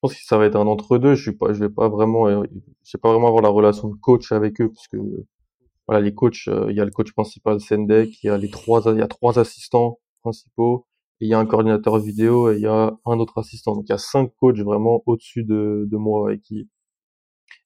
[0.00, 1.14] pense que ça va être un entre deux.
[1.14, 2.42] Je suis pas, je vais pas vraiment, euh,
[2.84, 4.96] je vais pas vraiment avoir la relation de coach avec eux, puisque
[5.86, 8.50] voilà, les coachs, euh, il y a le coach principal Sendek, il y a les
[8.50, 10.86] trois, il y a trois assistants principaux,
[11.20, 13.74] il y a un coordinateur vidéo et il y a un autre assistant.
[13.74, 16.68] Donc il y a cinq coachs vraiment au-dessus de, de moi et qui.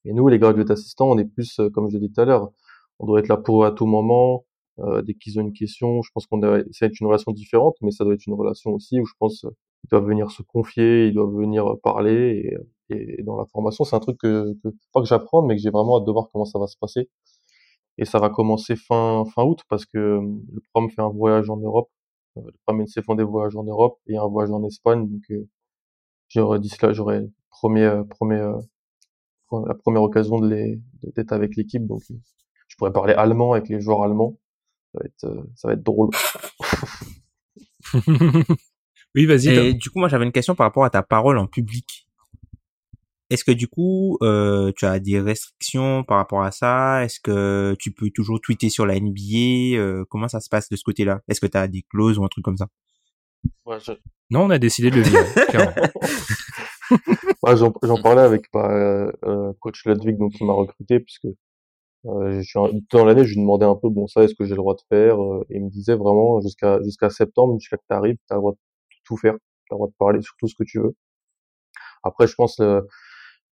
[0.05, 2.25] Et nous, les graduates assistants, on est plus, euh, comme je l'ai dit tout à
[2.25, 2.51] l'heure,
[2.99, 4.45] on doit être là pour eux à tout moment.
[5.05, 7.77] dès qu'ils ont une question, je pense qu'on a, ça va être une relation différente,
[7.83, 9.47] mais ça doit être une relation aussi où je pense
[9.85, 12.57] ils doivent venir se confier, ils doivent venir parler.
[12.91, 15.63] Et, et dans la formation, c'est un truc que, que pas que j'apprends, mais que
[15.63, 17.11] j'ai vraiment hâte de voir comment ça va se passer.
[17.99, 21.57] Et ça va commencer fin fin août parce que le programme fait un voyage en
[21.59, 21.91] Europe.
[22.39, 25.09] Euh, le programme NC font des voyages en Europe et un voyage en Espagne.
[25.09, 25.49] Donc euh,
[26.29, 28.53] j'aurais dit cela, j'aurais premier euh, premier
[29.69, 30.81] la première occasion de les
[31.17, 31.87] d'être avec l'équipe.
[31.87, 32.03] Donc
[32.69, 34.39] je pourrais parler allemand avec les joueurs allemands.
[34.93, 36.11] Ça va être ça va être drôle.
[39.15, 39.49] Oui, vas-y.
[39.49, 42.09] Et du coup, moi, j'avais une question par rapport à ta parole en public.
[43.31, 47.05] Est-ce que du coup, euh, tu as des restrictions par rapport à ça?
[47.05, 50.77] Est-ce que tu peux toujours tweeter sur la NBA euh, Comment ça se passe de
[50.77, 51.21] ce côté-là?
[51.29, 52.69] Est-ce que tu as des clauses ou un truc comme ça?
[53.65, 53.79] Ouais,
[54.31, 55.25] Non, on a décidé de le dire.
[57.43, 58.71] ouais, J'en parlais avec bah,
[59.25, 61.27] euh, coach Ludwig, donc qui m'a recruté, puisque
[62.07, 62.59] euh, je suis
[62.91, 64.83] dans l'année, je lui demandais un peu, bon ça, est-ce que j'ai le droit de
[64.89, 65.21] faire?
[65.23, 68.35] Euh, Et il me disait vraiment, jusqu'à jusqu'à septembre, jusqu'à que tu arrives, tu as
[68.35, 68.59] le droit de
[69.05, 69.35] tout faire.
[69.67, 70.95] Tu as le droit de parler sur tout ce que tu veux.
[72.03, 72.83] Après, je pense la,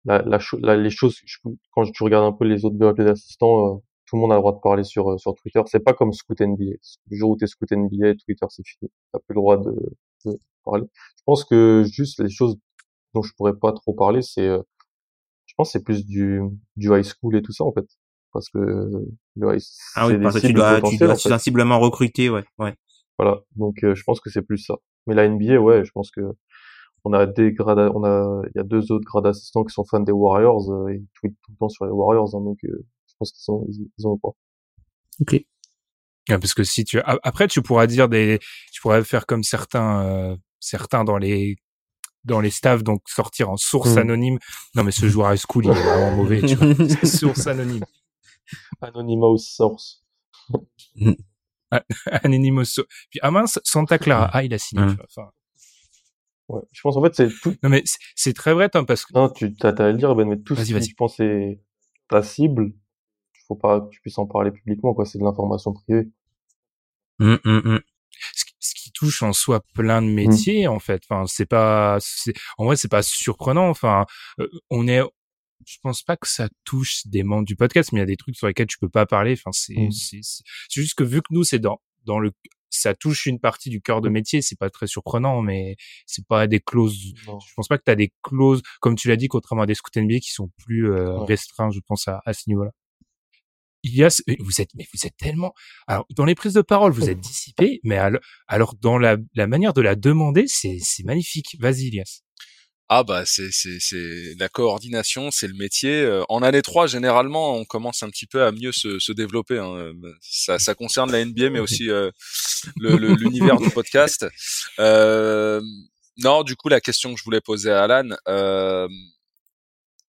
[0.05, 1.19] la, la, les choses,
[1.71, 4.41] quand tu regardes un peu les autres BAP d'assistants, euh, tout le monde a le
[4.41, 5.61] droit de parler sur euh, sur Twitter.
[5.67, 6.75] C'est pas comme Scout NBA.
[7.09, 8.91] Le jour où t'es Scout NBA, Twitter c'est fini.
[9.13, 9.73] T'as plus le droit de,
[10.25, 10.85] de, parler.
[11.17, 12.57] Je pense que juste les choses
[13.13, 14.61] dont je pourrais pas trop parler, c'est, euh,
[15.45, 16.41] je pense c'est plus du
[16.75, 17.85] du high school et tout ça en fait,
[18.33, 19.61] parce que le high,
[19.95, 22.75] ah oui, parce que tu dois, tu dois sensiblement recruter, ouais, ouais.
[23.17, 24.75] Voilà, donc je pense que c'est plus ça.
[25.07, 26.21] Mais la NBA, ouais, je pense que
[27.03, 29.83] on a des grades, on a, il y a deux autres grades assistants qui sont
[29.83, 32.85] fans des Warriors, euh, ils tweetent tout le temps sur les Warriors, hein, donc euh,
[33.07, 33.65] je pense qu'ils sont,
[33.97, 34.29] ils, ont pas.
[35.19, 35.43] Ok.
[36.27, 38.39] parce que si tu, après tu pourras dire des,
[38.71, 41.57] tu pourrais faire comme certains, euh, certains dans les
[42.23, 43.99] dans les staffs, donc sortir en source hmm.
[43.99, 44.39] anonyme.
[44.75, 46.75] Non, mais ce joueur high school, il est vraiment mauvais, tu vois.
[47.03, 47.83] source anonyme.
[48.79, 50.03] Anonymous source.
[52.23, 52.79] Anonymous.
[53.09, 54.29] Puis, ah mince, Santa Clara.
[54.33, 55.05] Ah, il a signé, tu vois.
[55.05, 55.31] Enfin,
[56.51, 56.61] Ouais.
[56.73, 57.55] Je pense en fait c'est tout.
[57.63, 57.83] Non mais
[58.15, 59.13] c'est très vrai Tom parce que.
[59.13, 61.61] Non, tu t'as à le dire Ben, mais tout ce qui je pense c'est
[62.09, 62.73] ta cible,
[63.35, 65.05] il faut pas que tu puisses en parler publiquement quoi.
[65.05, 66.09] C'est de l'information privée.
[67.19, 67.79] Mmh, mmh, mmh.
[68.59, 71.01] Ce, qui, touche en soi plein de métiers en fait.
[71.09, 71.99] Enfin c'est pas,
[72.57, 73.69] en vrai c'est pas surprenant.
[73.69, 74.05] Enfin
[74.39, 75.01] euh, on est,
[75.65, 78.17] je pense pas que ça touche des membres du podcast, mais il y a des
[78.17, 79.33] trucs sur lesquels tu peux pas parler.
[79.33, 82.31] Enfin c'est c'est juste que vu que nous c'est dans dans le
[82.71, 84.13] ça touche une partie du cœur de mmh.
[84.13, 85.75] métier, c'est pas très surprenant, mais
[86.07, 86.97] c'est pas des clauses.
[86.97, 89.75] Je pense pas que tu as des clauses, comme tu l'as dit, contrairement à des
[89.75, 92.71] scouts NBA qui sont plus euh, restreints, je pense à, à ce niveau-là.
[93.83, 95.53] Il y a, vous êtes, mais vous êtes tellement,
[95.87, 99.47] alors dans les prises de parole, vous êtes dissipé, mais alors, alors dans la, la
[99.47, 101.57] manière de la demander, c'est, c'est magnifique.
[101.59, 102.21] Vas-y, Ilias.
[102.93, 106.01] Ah bah c'est c'est c'est la coordination, c'est le métier.
[106.01, 109.59] Euh, en année 3, généralement, on commence un petit peu à mieux se, se développer.
[109.59, 109.93] Hein.
[110.19, 112.11] Ça, ça concerne la NBA, mais aussi euh,
[112.75, 114.25] l'univers du podcast.
[114.79, 115.61] Euh,
[116.17, 118.89] non, du coup, la question que je voulais poser à Alan, euh,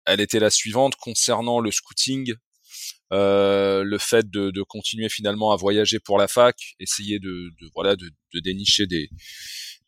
[0.06, 2.34] elle était la suivante concernant le scouting,
[3.14, 7.70] euh, le fait de, de, continuer finalement à voyager pour la fac, essayer de, de
[7.74, 9.10] voilà de, de dénicher des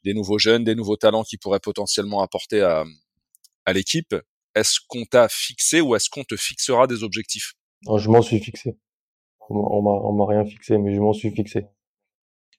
[0.03, 2.85] des nouveaux jeunes, des nouveaux talents qui pourraient potentiellement apporter à,
[3.65, 4.15] à l'équipe.
[4.55, 7.53] Est-ce qu'on t'a fixé ou est-ce qu'on te fixera des objectifs?
[7.95, 8.77] Je m'en suis fixé.
[9.49, 11.65] On m'a, on m'a rien fixé, mais je m'en suis fixé.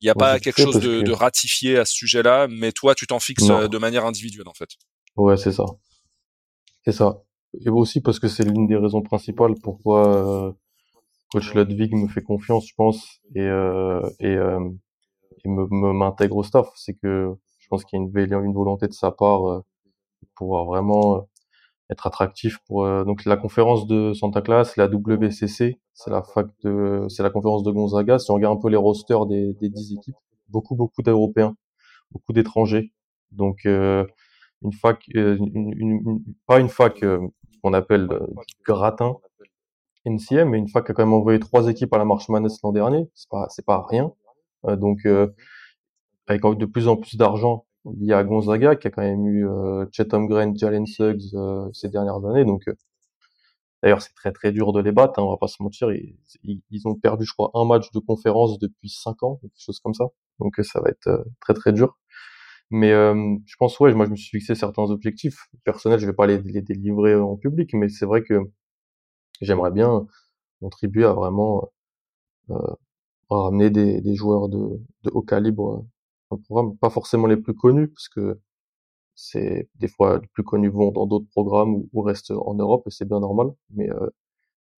[0.01, 3.07] Il n'y a pas quelque chose de, de, ratifié à ce sujet-là, mais toi, tu
[3.07, 4.71] t'en fixes euh, de manière individuelle, en fait?
[5.17, 5.65] Ouais, c'est ça.
[6.85, 7.25] C'est ça.
[7.65, 10.53] Et aussi parce que c'est l'une des raisons principales pourquoi euh,
[11.33, 14.61] coach Ludwig me fait confiance, je pense, et, euh, et, euh,
[15.45, 16.69] et me, m'intègre au staff.
[16.75, 19.65] C'est que je pense qu'il y a une, une volonté de sa part euh,
[20.35, 21.21] pouvoir vraiment euh,
[21.91, 26.47] être attractif pour euh, donc la conférence de Santa Claus, la WCC, c'est la fac
[26.63, 28.19] de c'est la conférence de Gonzaga.
[28.19, 30.17] Si on regarde un peu les rosters des des dix équipes,
[30.49, 31.57] beaucoup beaucoup d'Européens,
[32.13, 32.93] beaucoup d'étrangers.
[33.33, 37.05] Donc une fac, une, une, pas une fac
[37.63, 38.09] qu'on appelle
[38.67, 39.17] gratin
[40.07, 42.59] NCM, mais une fac qui a quand même envoyé trois équipes à la Marche Manès
[42.63, 43.09] l'an dernier.
[43.15, 44.13] C'est pas c'est pas rien.
[44.67, 45.29] Euh, donc, euh,
[46.27, 49.87] avec de plus en plus d'argent lié à Gonzaga, qui a quand même eu euh,
[49.93, 51.35] Chatham Grant, Jalen Suggs
[51.73, 52.45] ces dernières années.
[52.45, 52.65] Donc,
[53.83, 55.93] D'ailleurs, c'est très très dur de les battre, hein, on va pas se mentir.
[55.93, 56.17] Ils,
[56.71, 59.95] ils, ont perdu, je crois, un match de conférence depuis cinq ans, quelque chose comme
[59.95, 60.07] ça.
[60.41, 61.97] Donc ça va être très très dur.
[62.71, 66.01] Mais je pense, ouais, moi je me suis fixé certains objectifs personnels.
[66.01, 68.41] Je vais pas les, les délivrer en public, mais c'est vrai que
[69.41, 70.07] j'aimerais bien
[70.61, 71.71] contribuer à vraiment
[73.37, 75.85] ramener des, des joueurs de, de, haut calibre
[76.31, 76.77] dans le programme.
[76.79, 78.41] Pas forcément les plus connus, parce que
[79.15, 82.91] c'est des fois les plus connus vont dans d'autres programmes ou, restent en Europe et
[82.91, 83.49] c'est bien normal.
[83.75, 84.09] Mais euh,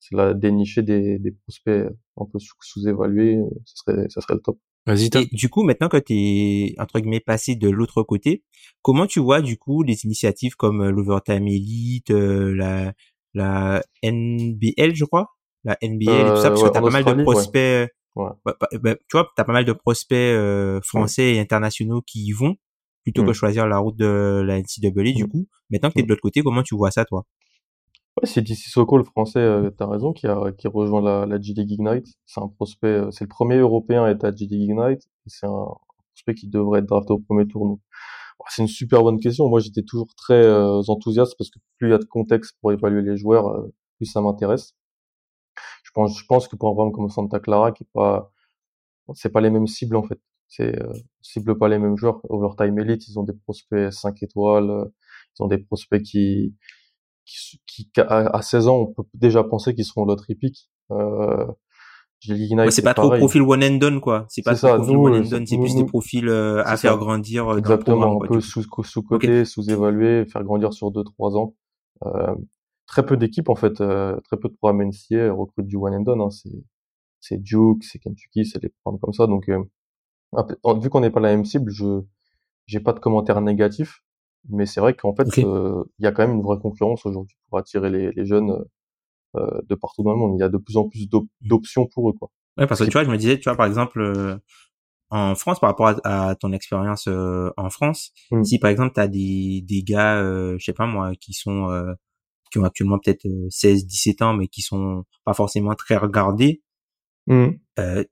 [0.00, 4.58] c'est là dénicher des, des prospects un peu sous-évalués, ça serait, ça serait le top.
[4.86, 8.42] Vas-y, du coup, maintenant que tu es, entre guillemets, passé de l'autre côté,
[8.80, 12.94] comment tu vois, du coup, les initiatives comme euh, l'Overtime Elite, euh, la,
[13.34, 15.28] la NBL, je crois?
[15.64, 17.88] La NBL et tout ça, parce que t'as pas mal de prospects, Ouais.
[18.16, 22.24] Bah, bah, bah, tu vois, t'as pas mal de prospects euh, français et internationaux qui
[22.24, 22.56] y vont
[23.02, 23.34] plutôt que mmh.
[23.34, 25.28] choisir la route de la NCAA du mmh.
[25.28, 25.48] coup.
[25.70, 26.10] Maintenant que t'es de mmh.
[26.10, 27.24] l'autre côté, comment tu vois ça, toi?
[28.16, 31.40] Ouais, c'est DC Soko, le français, euh, t'as raison, qui a qui rejoint la, la
[31.40, 32.06] G League Ignite.
[32.26, 35.08] C'est un prospect, euh, c'est le premier Européen à être à G League Ignite.
[35.26, 35.66] C'est un
[36.14, 37.78] prospect qui devrait être drafté au premier tour.
[38.48, 39.48] c'est une super bonne question.
[39.48, 42.72] Moi, j'étais toujours très euh, enthousiaste parce que plus il y a de contexte pour
[42.72, 43.64] évaluer les joueurs,
[43.98, 44.74] plus ça m'intéresse
[45.90, 48.32] je pense, je pense que pour un programme comme Santa Clara, qui est pas,
[49.14, 50.20] c'est pas les mêmes cibles en fait.
[50.48, 52.20] C'est euh, cible pas les mêmes joueurs.
[52.28, 54.84] Overtime Elite, ils ont des prospects 5 étoiles, euh,
[55.38, 56.54] ils ont des prospects qui,
[57.24, 60.70] qui, qui à 16 ans, on peut déjà penser qu'ils seront l'autre pick.
[60.92, 61.46] Euh,
[62.28, 64.26] ouais, c'est pas trop profil one and done quoi.
[64.28, 67.48] C'est pas trop profil one and done, c'est plus des profils euh, à faire grandir.
[67.48, 71.54] Euh, Exactement, un peu sous sous côté, sous évalué, faire grandir sur 2-3 ans.
[72.06, 72.34] Euh,
[72.90, 76.00] très peu d'équipes en fait, euh, très peu de programmes NCA recrutent du one and
[76.00, 76.20] done.
[76.20, 76.50] Hein, c'est
[77.20, 79.26] c'est Duke, c'est Kentucky, c'est des programmes comme ça.
[79.26, 79.62] Donc euh,
[80.80, 82.02] vu qu'on n'est pas la même cible, je
[82.66, 84.02] j'ai pas de commentaires négatifs,
[84.48, 87.36] mais c'est vrai qu'en fait euh, il y a quand même une vraie concurrence aujourd'hui
[87.48, 88.64] pour attirer les, les jeunes
[89.36, 90.34] euh, de partout dans le monde.
[90.36, 91.08] Il y a de plus en plus
[91.40, 92.30] d'options pour eux quoi.
[92.58, 94.40] Ouais, parce que tu vois, je me disais, tu vois, par exemple,
[95.10, 98.44] en France, par rapport à, ton expérience en France, mmh.
[98.44, 101.68] si par exemple tu as des, des gars, je sais pas moi, qui sont
[102.50, 106.62] qui ont actuellement peut-être 16, euh, 17 ans, mais qui sont pas forcément très regardés.
[107.26, 107.48] Mmh.
[107.78, 108.04] Euh,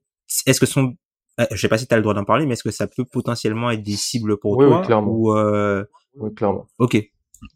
[0.45, 0.95] est-ce que sont,
[1.39, 2.87] euh, je sais pas si tu as le droit d'en parler, mais est-ce que ça
[2.87, 5.11] peut potentiellement être des cibles pour toi Oui, clairement.
[5.11, 5.83] Ou euh...
[6.15, 6.67] Oui, clairement.
[6.77, 6.97] Ok.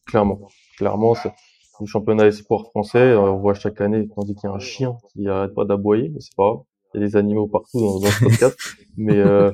[0.06, 0.40] Clairement.
[0.78, 1.32] Clairement, c'est
[1.80, 3.16] le championnat espoir français.
[3.16, 6.20] On voit chaque année, tandis qu'il y a un chien qui arrête pas d'aboyer, mais
[6.20, 6.64] c'est pas grave.
[6.94, 8.58] Il y a des animaux partout dans, dans ce podcast.
[8.98, 9.52] mais euh...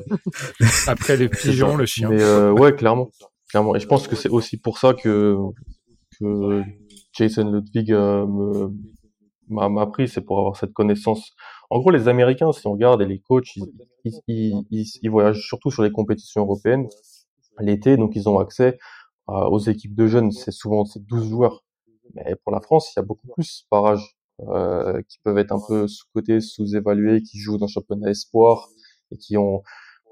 [0.87, 2.09] après les pigeons, le chien.
[2.09, 3.09] Mais euh, ouais, clairement,
[3.49, 3.75] clairement.
[3.75, 5.37] Et je pense que c'est aussi pour ça que
[6.19, 6.63] que
[7.13, 8.69] Jason Ludwig euh,
[9.47, 11.31] m'a appris, c'est pour avoir cette connaissance.
[11.69, 13.65] En gros, les Américains, si on regarde, et les coachs, ils,
[14.27, 16.87] ils, ils, ils voyagent surtout sur les compétitions européennes
[17.59, 18.77] l'été, donc ils ont accès
[19.27, 20.31] aux équipes de jeunes.
[20.31, 21.63] C'est souvent c'est 12 joueurs.
[22.15, 25.51] Mais pour la France, il y a beaucoup plus par âge euh, qui peuvent être
[25.51, 28.69] un peu sous-cotés, sous-évalués, qui jouent dans le championnat espoir
[29.11, 29.61] et qui ont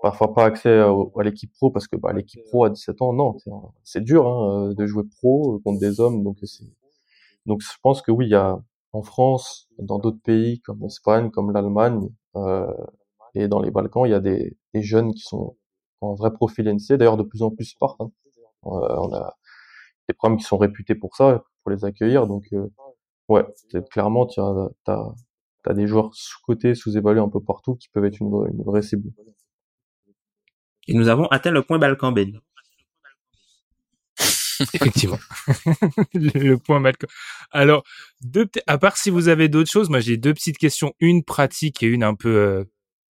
[0.03, 3.35] parfois pas accès à, l'équipe pro parce que bah, l'équipe pro à 17 ans, non,
[3.83, 6.65] c'est dur hein, de jouer pro contre des hommes, donc c'est
[7.47, 8.59] donc je pense que oui, il y a
[8.93, 12.71] en France, dans d'autres pays comme l'Espagne, comme l'Allemagne euh,
[13.35, 15.55] et dans les Balkans, il y a des, des jeunes qui sont
[16.01, 16.97] en vrai profil NC.
[16.97, 18.01] D'ailleurs, de plus en plus partent.
[18.01, 18.11] Hein.
[18.65, 19.35] Euh, on a
[20.07, 22.27] des programmes qui sont réputés pour ça, pour les accueillir.
[22.27, 22.45] Donc,
[23.27, 23.45] ouais,
[23.91, 28.47] clairement, tu as, as, des joueurs sous-cotés, sous-évalués un peu partout qui peuvent être une,
[28.51, 29.11] une vraie cible.
[30.87, 32.39] Et nous avons atteint le point Balkan Ben.
[34.73, 35.19] Effectivement.
[36.13, 37.07] le, point Balkan.
[37.51, 37.83] Alors,
[38.21, 41.83] deux, à part si vous avez d'autres choses, moi j'ai deux petites questions, une pratique
[41.83, 42.63] et une un peu, euh,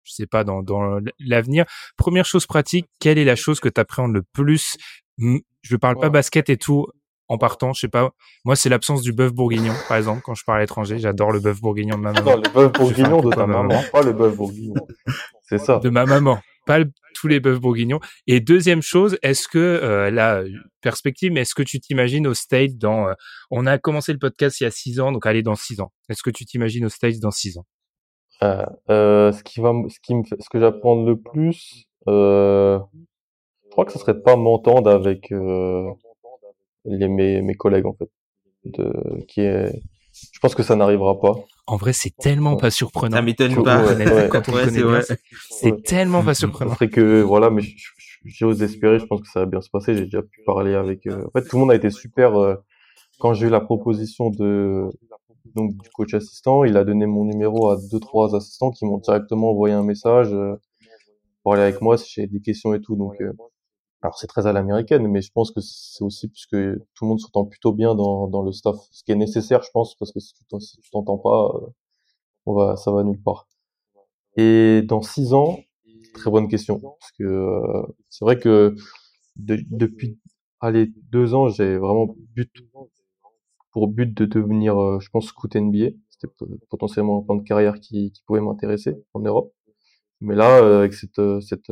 [0.03, 1.65] je sais pas, dans, dans l'avenir.
[1.97, 4.77] Première chose pratique, quelle est la chose que tu appréhendes le plus?
[5.17, 6.87] Je parle pas basket et tout
[7.27, 8.11] en partant, je sais pas.
[8.43, 10.99] Moi, c'est l'absence du bœuf bourguignon, par exemple, quand je pars à l'étranger.
[10.99, 12.31] J'adore le bœuf bourguignon de ma maman.
[12.31, 14.75] Non, le bœuf bourguignon de ta maman, pas le bœuf bourguignon.
[15.41, 15.79] C'est ça.
[15.79, 16.79] De ma maman pas
[17.13, 17.99] tous les bœufs bourguignons.
[18.27, 20.43] Et deuxième chose, est-ce que euh, la
[20.81, 23.13] perspective, mais est-ce que tu t'imagines au States dans euh,
[23.51, 25.91] On a commencé le podcast il y a six ans, donc allez dans six ans.
[26.09, 27.65] Est-ce que tu t'imagines au States dans six ans?
[28.43, 32.79] Euh, Ce qui va, ce qui me, ce que j'apprends le plus, je
[33.71, 35.31] crois que ce serait pas m'entendre avec
[36.85, 38.09] les mes, mes collègues en fait,
[38.65, 39.71] de, qui est
[40.31, 41.33] je pense que ça n'arrivera pas.
[41.67, 43.17] En vrai, c'est tellement pas surprenant.
[43.17, 43.83] Ça m'étonne pas.
[45.49, 46.75] c'est tellement pas surprenant.
[46.79, 47.63] C'est que voilà, mais
[48.25, 48.99] j'ose espérer.
[48.99, 49.95] Je pense que ça va bien se passer.
[49.95, 51.05] J'ai déjà pu parler avec.
[51.07, 52.35] Euh, en fait, tout le monde a été super.
[52.39, 52.55] Euh,
[53.19, 54.89] quand j'ai eu la proposition de
[55.55, 58.97] donc du coach assistant, il a donné mon numéro à deux trois assistants qui m'ont
[58.97, 60.55] directement envoyé un message euh,
[61.43, 62.95] pour aller avec moi si j'ai des questions et tout.
[62.95, 63.15] Donc
[64.05, 67.19] alors c'est très à l'américaine, mais je pense que c'est aussi puisque tout le monde
[67.19, 70.19] s'entend plutôt bien dans, dans le staff, ce qui est nécessaire, je pense, parce que
[70.19, 71.67] si tu t'entends pas, euh,
[72.45, 73.47] on va, ça va nulle part.
[74.37, 75.57] Et dans six ans,
[76.13, 78.75] très bonne question, parce que euh, c'est vrai que
[79.37, 80.19] depuis
[80.59, 82.51] allez deux ans, j'ai vraiment but
[83.71, 85.89] pour but de devenir, euh, je pense, scout NBA.
[86.09, 86.31] C'était
[86.69, 89.51] potentiellement un plan de carrière qui, qui pouvait m'intéresser en Europe.
[90.21, 91.69] Mais là, avec cette, cette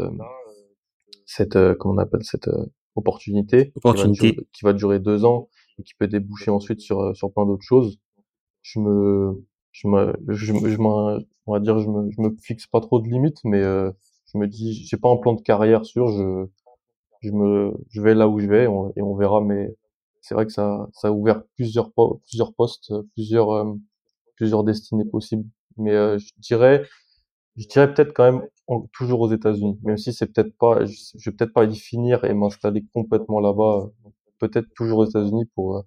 [1.25, 4.37] cette euh, comment on appelle cette euh, opportunité, opportunité.
[4.53, 7.63] Qui, va durer, deux ans et qui peut déboucher ensuite sur euh, sur plein d'autres
[7.63, 7.99] choses.
[8.61, 10.77] Je me je me je, je
[11.45, 14.47] on va dire je me je me fixe pas trop de limites, mais je me
[14.47, 16.47] dis j'ai pas un plan de carrière sûr, je
[17.21, 19.75] je me je vais là où je vais et on verra mais
[20.21, 23.75] c'est vrai que ça ça a ouvert plusieurs plusieurs postes plusieurs
[24.35, 25.45] plusieurs destinées possibles
[25.77, 26.85] mais je dirais
[27.57, 28.41] je dirais peut-être quand même
[28.93, 32.23] toujours aux États-Unis, même si c'est peut-être pas, je, je vais peut-être pas y finir
[32.23, 33.89] et m'installer complètement là-bas,
[34.39, 35.81] peut-être toujours aux États-Unis pour euh,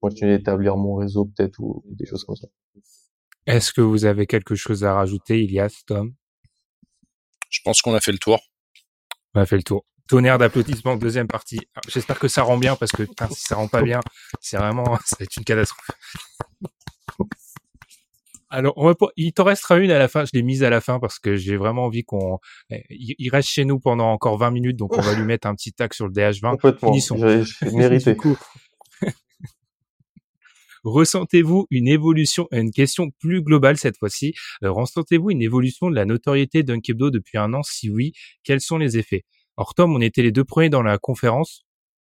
[0.00, 2.48] continuer d'établir mon réseau peut-être ou, des choses comme ça.
[3.46, 6.14] Est-ce que vous avez quelque chose à rajouter, Ilias, Tom?
[7.50, 8.40] Je pense qu'on a fait le tour.
[9.34, 9.84] On a fait le tour.
[10.08, 11.60] Tonnerre d'applaudissements, deuxième partie.
[11.88, 14.00] J'espère que ça rend bien parce que si ça rend pas bien,
[14.40, 15.90] c'est vraiment, ça va être une catastrophe.
[18.54, 20.24] Alors, on va il t'en restera une à la fin.
[20.24, 22.38] Je l'ai mise à la fin parce que j'ai vraiment envie qu'on.
[22.70, 25.56] Eh, il reste chez nous pendant encore 20 minutes, donc on va lui mettre un
[25.56, 26.52] petit tag sur le DH20.
[26.52, 26.90] Complètement.
[26.90, 27.16] Finissons.
[27.18, 28.16] J'ai mérité.
[30.84, 34.34] Ressentez-vous une évolution, une question plus globale cette fois-ci.
[34.62, 37.64] Euh, ressentez-vous une évolution de la notoriété d'Unkebdo depuis un an?
[37.64, 38.12] Si oui,
[38.44, 39.24] quels sont les effets?
[39.56, 41.64] Or Tom, on était les deux premiers dans la conférence.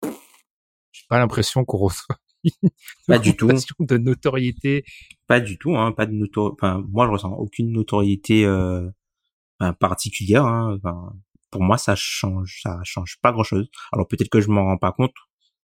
[0.04, 2.18] J'ai pas l'impression qu'on reçoit
[3.08, 3.50] pas du tout
[3.80, 4.84] de notoriété
[5.32, 8.90] pas du tout hein pas de notoriété enfin moi je ressens aucune notoriété euh,
[9.80, 10.78] particulière hein.
[10.78, 11.14] enfin,
[11.52, 14.78] pour moi ça change ça change pas grand chose alors peut-être que je m'en rends
[14.78, 15.14] pas compte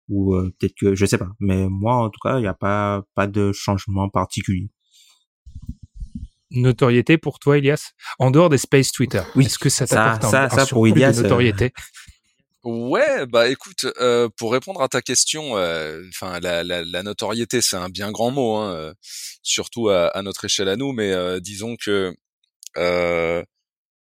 [0.08, 2.54] ou euh, peut-être que je sais pas mais moi en tout cas il n'y a
[2.54, 4.70] pas pas de changement particulier.
[6.52, 10.48] Notoriété pour toi Elias en dehors des space Twitter oui est-ce que ça t'apporte ça,
[10.48, 11.74] ça, pour Elias, notoriété?
[12.66, 17.62] Ouais, bah écoute, euh, pour répondre à ta question, euh, enfin la, la, la, notoriété,
[17.62, 18.94] c'est un bien grand mot, hein, euh,
[19.44, 22.16] surtout à, à, notre échelle à nous, mais euh, disons que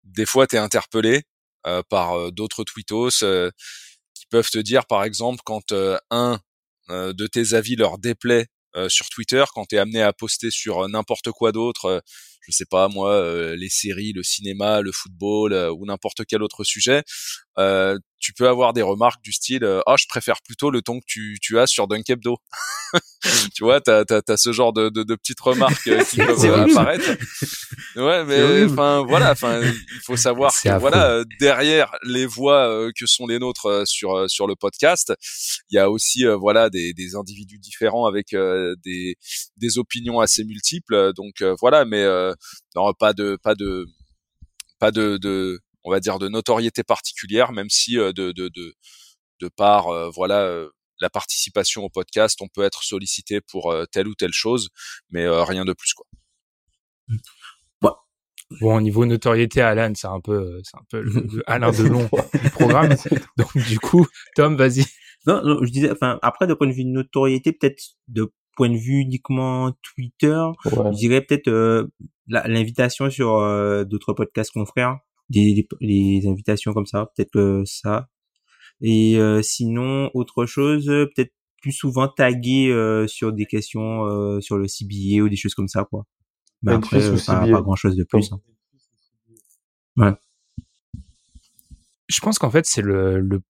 [0.04, 1.24] des fois tu es interpellé
[1.90, 3.10] par d'autres tweetos
[4.14, 5.74] qui peuvent te dire, par exemple, quand
[6.12, 6.40] un
[6.90, 8.48] de tes avis leur déplaît
[8.90, 12.04] sur Twitter, quand tu es amené à poster sur n'importe quoi d'autre,
[12.42, 17.04] je sais pas moi, les séries, le cinéma, le football ou n'importe quel autre sujet,
[17.60, 21.00] euh, tu peux avoir des remarques du style euh, ah je préfère plutôt le ton
[21.00, 22.38] que tu, tu as sur Dunkebdo
[23.56, 27.18] tu vois t'as as, ce genre de, de, de petites remarques euh, qui peuvent apparaître.
[27.96, 33.26] Ouais mais enfin voilà enfin il faut savoir que voilà derrière les voix que sont
[33.26, 35.14] les nôtres sur sur le podcast
[35.72, 38.36] il y a aussi voilà des, des individus différents avec
[38.86, 39.16] des
[39.58, 41.12] des opinions assez multiples.
[41.16, 42.06] Donc voilà mais
[42.76, 43.86] non pas de pas de
[44.80, 48.74] pas de, de on va dire de notoriété particulière, même si euh, de, de, de,
[49.40, 50.70] de par euh, voilà euh,
[51.00, 54.70] la participation au podcast, on peut être sollicité pour telle ou telle chose,
[55.10, 56.06] mais rien de plus quoi.
[58.60, 62.08] Bon, au niveau notoriété, Alan, c'est un peu, c'est un peu le, Alain Delon
[62.44, 62.96] du programme.
[63.38, 64.06] Donc du coup,
[64.36, 64.86] Tom, vas-y.
[65.26, 68.70] Non, non, je disais, enfin, après, de point de vue de notoriété, peut-être de point
[68.70, 71.88] de vue uniquement Twitter, je dirais peut-être euh,
[72.32, 78.08] l'invitation sur euh, d'autres podcasts confrères, des, des, invitations comme ça, peut-être euh, ça.
[78.82, 82.76] Et sinon, autre chose, peut-être plus souvent taguer
[83.08, 86.08] sur des questions sur le CBA ou des choses comme ça, quoi.
[86.64, 88.34] Mais après, pas, pas grand-chose de plus.
[88.34, 88.42] Hein.
[89.98, 90.14] Ouais.
[92.08, 93.42] Je pense qu'en fait, c'est le, le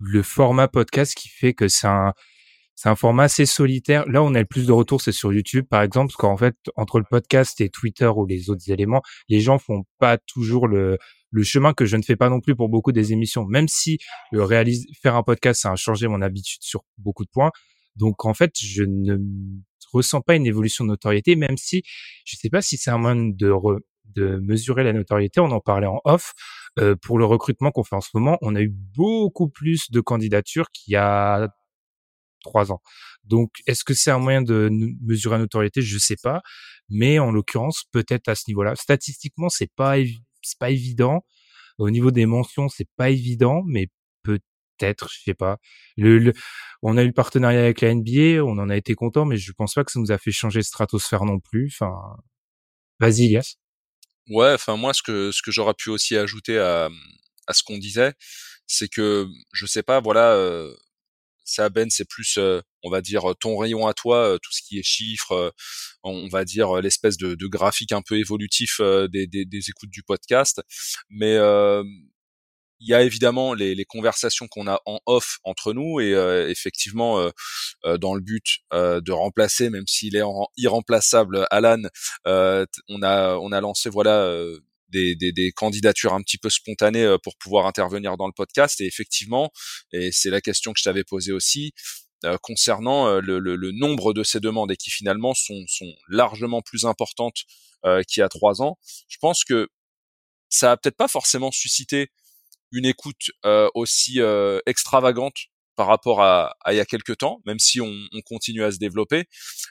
[0.00, 2.12] le format podcast qui fait que c'est un
[2.76, 4.06] c'est un format assez solitaire.
[4.06, 6.54] Là, on a le plus de retours, c'est sur YouTube, par exemple, parce qu'en fait,
[6.76, 10.98] entre le podcast et Twitter ou les autres éléments, les gens font pas toujours le,
[11.30, 13.46] le chemin que je ne fais pas non plus pour beaucoup des émissions.
[13.46, 13.98] Même si
[14.30, 17.50] le réalise, faire un podcast, ça a changé mon habitude sur beaucoup de points.
[17.96, 19.16] Donc, en fait, je ne
[19.94, 21.82] ressens pas une évolution de notoriété, même si
[22.26, 23.54] je sais pas si c'est un moyen de,
[24.14, 25.40] de mesurer la notoriété.
[25.40, 26.34] On en parlait en off.
[26.78, 30.00] Euh, pour le recrutement qu'on fait en ce moment, on a eu beaucoup plus de
[30.00, 31.48] candidatures qu'il y a
[32.46, 32.80] trois ans.
[33.24, 34.70] Donc, est-ce que c'est un moyen de
[35.02, 35.82] mesurer la notoriété?
[35.82, 36.42] Je sais pas,
[36.88, 38.74] mais en l'occurrence, peut-être à ce niveau-là.
[38.76, 39.96] Statistiquement, c'est pas
[40.42, 41.24] c'est pas évident.
[41.78, 43.88] Au niveau des mentions, c'est pas évident, mais
[44.22, 45.58] peut-être, je sais pas.
[45.96, 46.32] Le,
[46.82, 49.52] on a eu le partenariat avec la NBA, on en a été content, mais je
[49.52, 51.70] pense pas que ça nous a fait changer stratosphère non plus.
[51.72, 51.92] Enfin,
[53.00, 53.56] vas-y, Elias.
[54.28, 56.88] Ouais, enfin moi ce que ce que j'aurais pu aussi ajouter à
[57.46, 58.12] à ce qu'on disait,
[58.66, 60.74] c'est que je sais pas, voilà, euh,
[61.46, 64.62] ça Ben c'est plus euh, on va dire ton rayon à toi, euh, tout ce
[64.62, 65.50] qui est chiffres, euh,
[66.02, 70.02] on va dire l'espèce de, de, graphique un peu évolutif des, des, des, écoutes du
[70.02, 70.62] podcast,
[71.08, 71.36] mais
[72.80, 76.48] il y a évidemment les, les conversations qu'on a en off entre nous et euh,
[76.48, 77.30] effectivement euh,
[77.84, 80.22] euh, dans le but de remplacer, même s'il est
[80.56, 81.82] irremplaçable, Alan,
[82.24, 84.30] on a on a lancé voilà
[84.88, 88.86] des, des, des, candidatures un petit peu spontanées pour pouvoir intervenir dans le podcast et
[88.86, 89.50] effectivement
[89.92, 91.72] et c'est la question que je t'avais posée aussi
[92.42, 96.84] concernant le, le, le, nombre de ces demandes et qui finalement sont, sont largement plus
[96.84, 97.44] importantes
[98.08, 98.78] qu'il y a trois ans.
[99.08, 99.68] Je pense que
[100.48, 102.10] ça a peut-être pas forcément suscité
[102.72, 105.36] une écoute euh, aussi euh, extravagante
[105.76, 108.72] par rapport à, à, il y a quelques temps, même si on, on, continue à
[108.72, 109.24] se développer.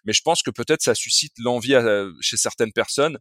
[0.05, 1.75] Mais je pense que peut-être ça suscite l'envie
[2.21, 3.17] chez certaines personnes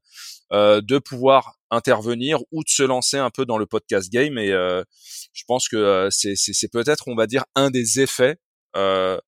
[0.53, 4.39] euh, de pouvoir intervenir ou de se lancer un peu dans le podcast game.
[4.39, 4.83] Et euh,
[5.33, 8.37] je pense que euh, c'est, peut-être, on va dire, un des effets
[8.77, 9.19] euh,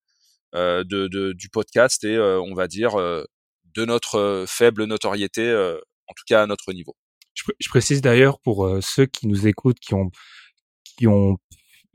[0.54, 6.42] de, de, du podcast et on va dire de notre faible notoriété, en tout cas
[6.42, 6.96] à notre niveau.
[7.34, 10.10] Je, précise d'ailleurs pour ceux qui nous écoutent, qui ont
[10.96, 11.36] qui ont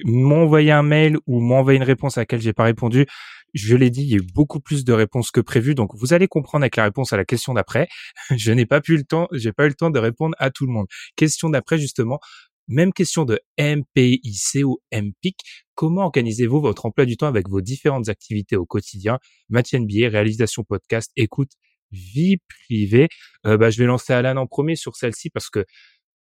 [0.06, 3.06] m'ont envoyé un mail ou m'ont envoyé une réponse à laquelle j'ai pas répondu.
[3.54, 6.14] Je l'ai dit, il y a eu beaucoup plus de réponses que prévu, donc vous
[6.14, 7.88] allez comprendre avec la réponse à la question d'après.
[8.38, 10.66] Je n'ai pas pu le temps, j'ai pas eu le temps de répondre à tout
[10.66, 10.88] le monde.
[11.18, 12.20] Question d'après justement,
[12.68, 15.38] même question de MPIC ou MPIC.
[15.76, 20.08] Comment organisez-vous votre emploi du temps avec vos différentes activités au quotidien, maintien de billets,
[20.08, 21.52] réalisation podcast, écoute,
[21.92, 23.10] vie privée
[23.46, 25.66] euh, bah, Je vais lancer Alan en premier sur celle-ci parce que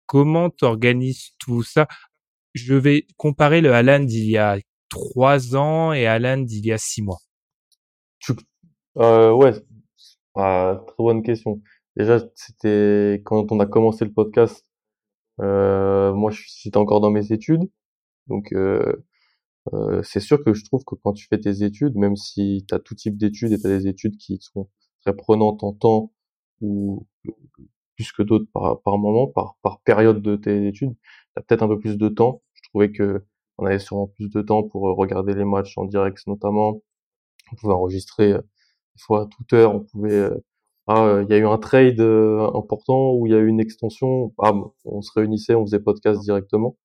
[0.06, 1.88] comment tu organises tout ça?
[2.54, 6.78] Je vais comparer le Alan d'il y a trois ans et Alan d'il y a
[6.78, 7.18] six mois.
[8.96, 9.52] Euh, ouais,
[10.36, 11.60] ah, très bonne question.
[11.96, 14.66] Déjà, c'était quand on a commencé le podcast.
[15.40, 17.68] Euh, moi, j'étais encore dans mes études,
[18.28, 19.04] donc euh,
[19.74, 22.74] euh, c'est sûr que je trouve que quand tu fais tes études, même si tu
[22.74, 24.70] as tout type d'études et tu as des études qui sont
[25.02, 26.12] très prenantes en temps
[26.60, 27.06] ou
[27.96, 31.62] plus que d'autres par, par moment, par, par période de tes études, tu as peut-être
[31.62, 32.42] un peu plus de temps
[32.74, 33.24] trouvais que
[33.58, 36.82] on avait sûrement plus de temps pour euh, regarder les matchs en direct notamment.
[37.52, 39.74] On pouvait enregistrer euh, des fois à toute heure.
[39.74, 40.44] On pouvait euh,
[40.88, 44.34] ah il y a eu un trade important où il y a eu une extension.
[44.38, 44.52] Ah,
[44.84, 46.76] on se réunissait, on faisait podcast directement.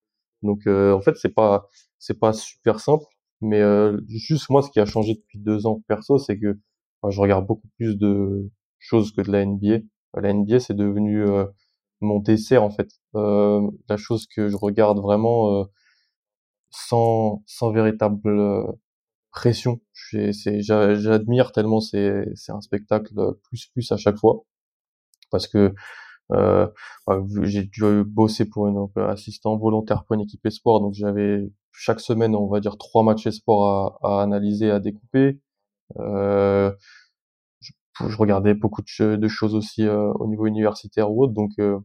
[0.43, 1.67] Donc en fait c'est pas
[1.99, 3.05] c'est pas super simple,
[3.41, 3.61] mais
[4.07, 6.57] juste moi ce qui a changé depuis deux ans perso, c'est que
[7.09, 9.79] je regarde beaucoup plus de choses que de la NBA.
[10.15, 11.25] La NBA c'est devenu
[12.01, 12.89] mon dessert en fait.
[13.13, 15.67] la chose que je regarde vraiment
[16.71, 18.63] sans, sans véritable euh,
[19.31, 19.79] pression.
[20.11, 23.13] J'admire tellement c'est un spectacle
[23.43, 24.43] plus plus à chaque fois.
[25.31, 25.73] Parce que
[26.31, 26.67] euh,
[27.07, 31.99] bah, j'ai dû bosser pour une assistant volontaire pour une équipe sport donc j'avais chaque
[31.99, 35.39] semaine on va dire trois matchs sport à, à analyser à découper.
[35.99, 36.71] Euh,
[37.61, 37.71] je,
[38.07, 41.33] je, regardais beaucoup de, choses aussi euh, au niveau universitaire ou autre.
[41.33, 41.79] Donc euh,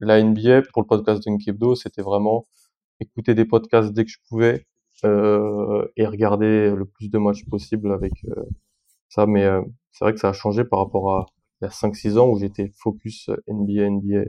[0.00, 2.46] la NBA pour le podcast d'Unkebdo c'était vraiment
[3.00, 4.66] écouter des podcasts dès que je pouvais
[5.04, 8.44] euh, et regarder le plus de matchs possible avec euh,
[9.08, 9.26] ça.
[9.26, 11.26] Mais euh, c'est vrai que ça a changé par rapport à
[11.60, 14.24] il y a 5-6 ans où j'étais focus NBA, NBA.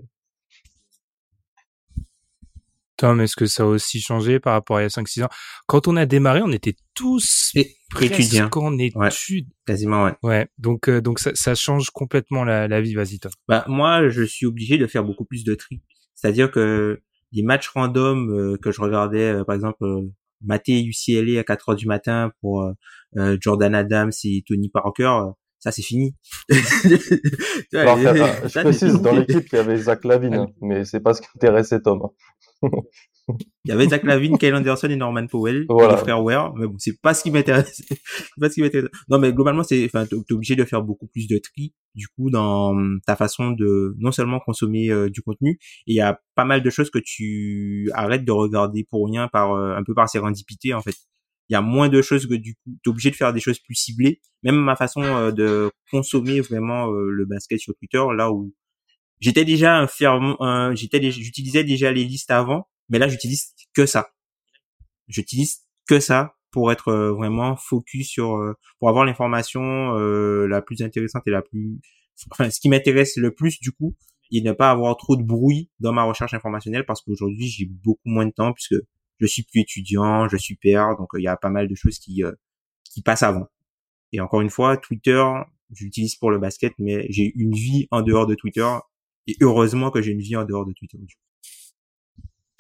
[2.98, 5.30] Tom, est-ce que ça a aussi changé par rapport à il y a 5-6 ans?
[5.68, 7.52] Quand on a démarré, on était tous
[8.00, 9.50] étudiants en études.
[9.66, 10.14] quasiment, ouais.
[10.24, 13.32] Ouais, donc euh, donc ça, ça change complètement la, la vie, vas-y Tom.
[13.48, 15.82] Bah moi, je suis obligé de faire beaucoup plus de tri.
[16.16, 17.02] C'est-à-dire que
[17.36, 20.02] les matchs random euh, que je regardais, euh, par exemple, euh,
[20.42, 22.70] Maté UCLA à 4 heures du matin pour
[23.40, 25.30] Jordan Adams et Tony Parker,
[25.60, 26.14] ça c'est fini.
[26.50, 27.78] je
[28.62, 31.80] précise, dans l'équipe, il y avait Zach Lavine, hein, mais c'est pas ce qui intéressait
[31.80, 32.02] Tom.
[33.28, 35.94] Il y avait Zach Lavine, Kyle Anderson et Norman Powell, voilà.
[35.94, 37.82] les frères Ware, mais bon, c'est pas ce qui m'intéresse.
[38.40, 38.90] pas ce qui m'intéresse.
[39.10, 42.30] Non, mais globalement, c'est, enfin, t'es obligé de faire beaucoup plus de tri, du coup,
[42.30, 42.76] dans
[43.08, 45.58] ta façon de non seulement consommer euh, du contenu,
[45.88, 49.28] et il y a pas mal de choses que tu arrêtes de regarder pour rien
[49.28, 50.96] par, euh, un peu par sérendipité, en fait.
[51.50, 53.60] Il y a moins de choses que du coup, t'es obligé de faire des choses
[53.60, 54.20] plus ciblées.
[54.44, 58.54] Même ma façon euh, de consommer vraiment le basket sur Twitter, là où
[59.20, 60.36] j'étais déjà un ferme,
[60.76, 64.10] j'étais, j'utilisais déjà les listes avant, mais là, j'utilise que ça.
[65.08, 70.62] J'utilise que ça pour être euh, vraiment focus sur, euh, pour avoir l'information euh, la
[70.62, 71.82] plus intéressante et la plus,
[72.32, 73.96] enfin, ce qui m'intéresse le plus du coup,
[74.32, 78.08] et ne pas avoir trop de bruit dans ma recherche informationnelle parce qu'aujourd'hui j'ai beaucoup
[78.10, 78.76] moins de temps puisque
[79.20, 82.00] je suis plus étudiant, je suis père, donc il y a pas mal de choses
[82.00, 82.24] qui
[82.86, 83.48] qui passent avant.
[84.14, 85.22] Et encore une fois, Twitter,
[85.72, 88.68] j'utilise pour le basket, mais j'ai une vie en dehors de Twitter
[89.28, 90.98] et heureusement que j'ai une vie en dehors de Twitter.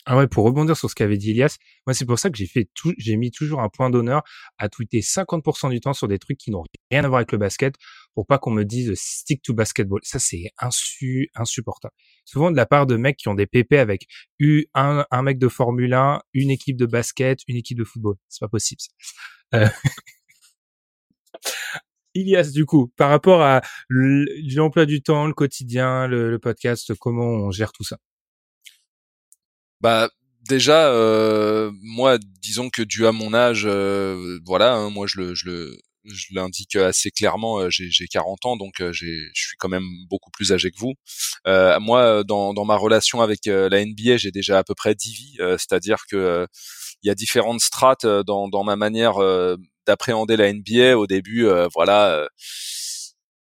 [0.07, 2.45] Ah ouais, pour rebondir sur ce qu'avait dit Elias, moi c'est pour ça que j'ai
[2.45, 4.21] fait tout, j'ai mis toujours un point d'honneur
[4.59, 7.39] à tweeter 50% du temps sur des trucs qui n'ont rien à voir avec le
[7.39, 7.73] basket
[8.13, 9.99] pour pas qu'on me dise stick to basketball.
[10.03, 11.93] Ça c'est insu, insupportable.
[12.23, 14.07] Souvent de la part de mecs qui ont des PP avec
[14.75, 18.15] un, un mec de Formule 1, une équipe de basket, une équipe de football.
[18.29, 18.81] C'est pas possible.
[18.81, 18.89] Ça.
[19.55, 19.67] Euh...
[22.15, 27.25] Ilias, du coup, par rapport à l'emploi du temps, le quotidien, le, le podcast, comment
[27.25, 27.97] on gère tout ça?
[29.81, 30.09] Bah
[30.47, 35.35] déjà, euh, moi, disons que dû à mon âge, euh, voilà, hein, moi je le,
[35.35, 37.59] je le, je l'indique assez clairement.
[37.59, 40.77] Euh, j'ai, j'ai 40 ans, donc j'ai, je suis quand même beaucoup plus âgé que
[40.79, 40.93] vous.
[41.45, 45.37] moi, dans, dans ma relation avec la NBA, j'ai déjà à peu près 10 vies,
[45.39, 46.47] c'est-à-dire que
[47.03, 49.15] il y a différentes strates dans, dans ma manière
[49.85, 50.97] d'appréhender la NBA.
[50.97, 52.27] Au début, voilà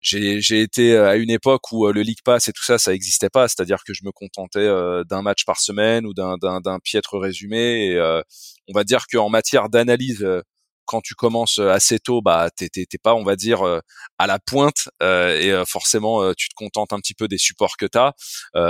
[0.02, 2.92] j'ai été euh, à une époque où euh, le League Pass et tout ça, ça
[2.92, 3.48] n'existait pas.
[3.48, 8.00] C'est-à-dire que je me contentais euh, d'un match par semaine ou d'un piètre résumé.
[8.68, 10.26] On va dire qu'en matière d'analyse,
[10.86, 12.70] quand tu commences assez tôt, bah t'es
[13.04, 13.64] pas, on va dire,
[14.18, 18.14] à la pointe et forcément tu te contentes un petit peu des supports que t'as.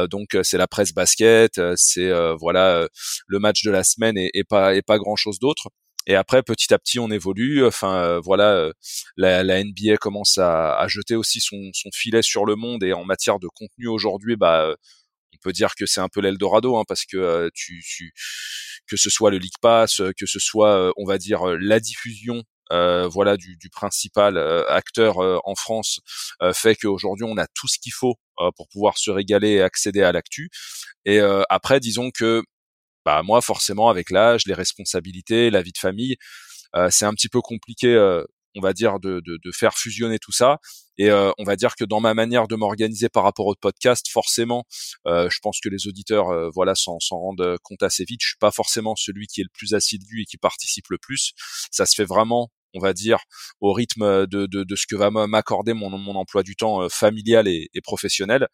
[0.07, 2.87] donc c'est la presse basket, c'est voilà
[3.27, 5.69] le match de la semaine et, et pas et pas grand chose d'autre.
[6.09, 7.63] Et après, petit à petit, on évolue.
[7.65, 8.73] Enfin, euh, voilà, euh,
[9.15, 12.83] la, la, NBA commence à, à jeter aussi son, son, filet sur le monde.
[12.83, 14.75] Et en matière de contenu aujourd'hui, bah, euh,
[15.35, 18.11] on peut dire que c'est un peu l'Eldorado, hein, parce que tu, tu,
[18.87, 23.07] que ce soit le League Pass, que ce soit, on va dire, la diffusion euh,
[23.07, 24.37] voilà du, du principal
[24.67, 26.01] acteur en France
[26.53, 28.15] fait qu'aujourd'hui on a tout ce qu'il faut
[28.55, 30.49] pour pouvoir se régaler et accéder à l'actu.
[31.05, 32.43] Et après, disons que
[33.05, 36.15] bah moi forcément avec l'âge, les responsabilités, la vie de famille,
[36.75, 38.23] euh, c'est un petit peu compliqué, euh,
[38.55, 40.59] on va dire, de, de, de, faire fusionner tout ça.
[40.97, 44.07] Et euh, on va dire que dans ma manière de m'organiser par rapport au podcast,
[44.09, 44.65] forcément,
[45.07, 48.19] euh, je pense que les auditeurs, euh, voilà, s'en rendent compte assez vite.
[48.21, 51.31] Je suis pas forcément celui qui est le plus assidu et qui participe le plus.
[51.71, 53.19] Ça se fait vraiment on va dire,
[53.61, 56.89] au rythme de, de, de ce que va m'accorder mon, mon emploi du temps euh,
[56.89, 58.47] familial et, et professionnel.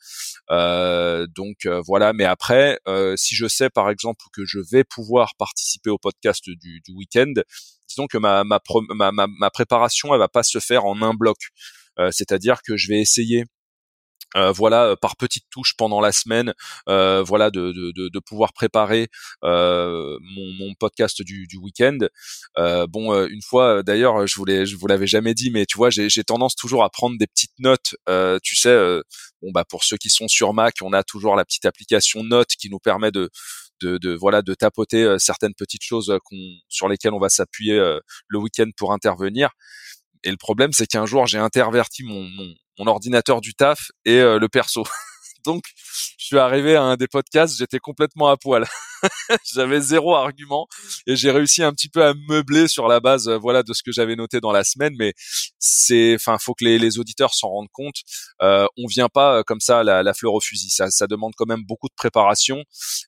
[0.51, 4.83] Euh, donc euh, voilà, mais après, euh, si je sais par exemple que je vais
[4.83, 7.33] pouvoir participer au podcast du, du week-end,
[7.87, 8.59] disons que ma, ma,
[8.89, 11.37] ma, ma, préparation, elle va pas se faire en un bloc.
[12.11, 13.45] C'est-à-dire que je vais essayer
[14.35, 16.53] euh, voilà euh, par petites touches pendant la semaine
[16.89, 19.07] euh, voilà de, de, de, pouvoir préparer
[19.43, 20.19] mon,
[20.59, 21.97] mon, podcast du, du week-end.
[22.89, 26.23] Bon une fois d'ailleurs je voulais je vous l'avais jamais dit mais tu vois j'ai
[26.23, 27.95] tendance toujours à prendre des petites notes.
[28.43, 28.75] Tu sais
[29.41, 32.55] bon bah pour ceux qui sont sur Mac on a toujours la petite application Notes
[32.59, 33.29] qui nous permet de
[33.81, 36.37] de, de, voilà de tapoter certaines petites choses qu'on
[36.69, 37.77] sur lesquelles on va s'appuyer
[38.27, 39.51] le week-end pour intervenir
[40.25, 42.27] et le problème, c'est qu'un jour, j'ai interverti mon,
[42.87, 44.83] ordinateur du taf et euh, le perso.
[45.45, 45.63] Donc,
[46.17, 48.65] je suis arrivé à un des podcasts, j'étais complètement à poil.
[49.53, 50.67] j'avais zéro argument
[51.07, 53.83] et j'ai réussi un petit peu à meubler sur la base, euh, voilà, de ce
[53.83, 54.93] que j'avais noté dans la semaine.
[54.97, 55.13] Mais
[55.59, 57.95] c'est, enfin, faut que les, les auditeurs s'en rendent compte.
[58.41, 60.69] Euh, on vient pas euh, comme ça la, la fleur au fusil.
[60.69, 62.63] Ça, ça demande quand même beaucoup de préparation.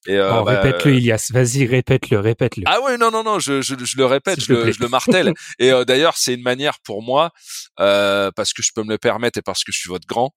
[0.08, 1.30] Et euh, oh, bah, répète-le, Ilias.
[1.32, 2.64] Vas-y, répète-le, répète-le.
[2.66, 5.34] Ah ouais, non, non, non, je, je, je le répète, je le, je le, martèle.
[5.60, 7.32] et d'ailleurs, c'est une manière pour moi,
[7.78, 10.34] parce que je peux me le permettre et parce que je suis votre grand.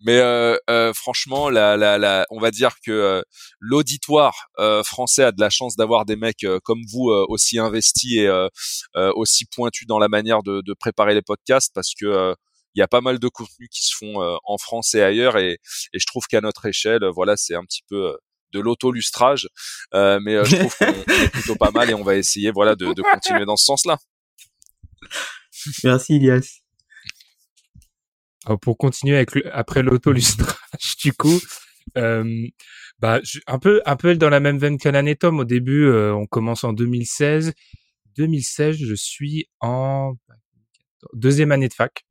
[0.00, 3.22] Mais euh, euh, franchement, la, la, la, on va dire que euh,
[3.60, 4.48] l'auditoire
[4.84, 8.48] français a de la chance d'avoir des mecs comme vous aussi investis et
[8.94, 12.34] aussi pointus dans la manière de, préparer les podcasts, parce que
[12.74, 15.58] il y a pas mal de contenus qui se font en France et ailleurs, et,
[15.92, 18.16] je trouve qu'à notre échelle, voilà, c'est un petit peu
[18.52, 19.48] de l'auto-lustrage,
[19.92, 23.02] mais je trouve qu'on est plutôt pas mal et on va essayer, voilà, de, de
[23.02, 23.98] continuer dans ce sens-là.
[25.84, 26.63] Merci Ilias.
[28.46, 30.56] Alors pour continuer avec après l'autolustrage,
[31.02, 31.40] du coup,
[31.96, 32.46] euh,
[32.98, 35.40] bah un peu un peu dans la même veine qu'un Tom.
[35.40, 37.52] Au début, euh, on commence en 2016.
[38.16, 40.14] 2016, je suis en
[41.14, 42.04] deuxième année de fac.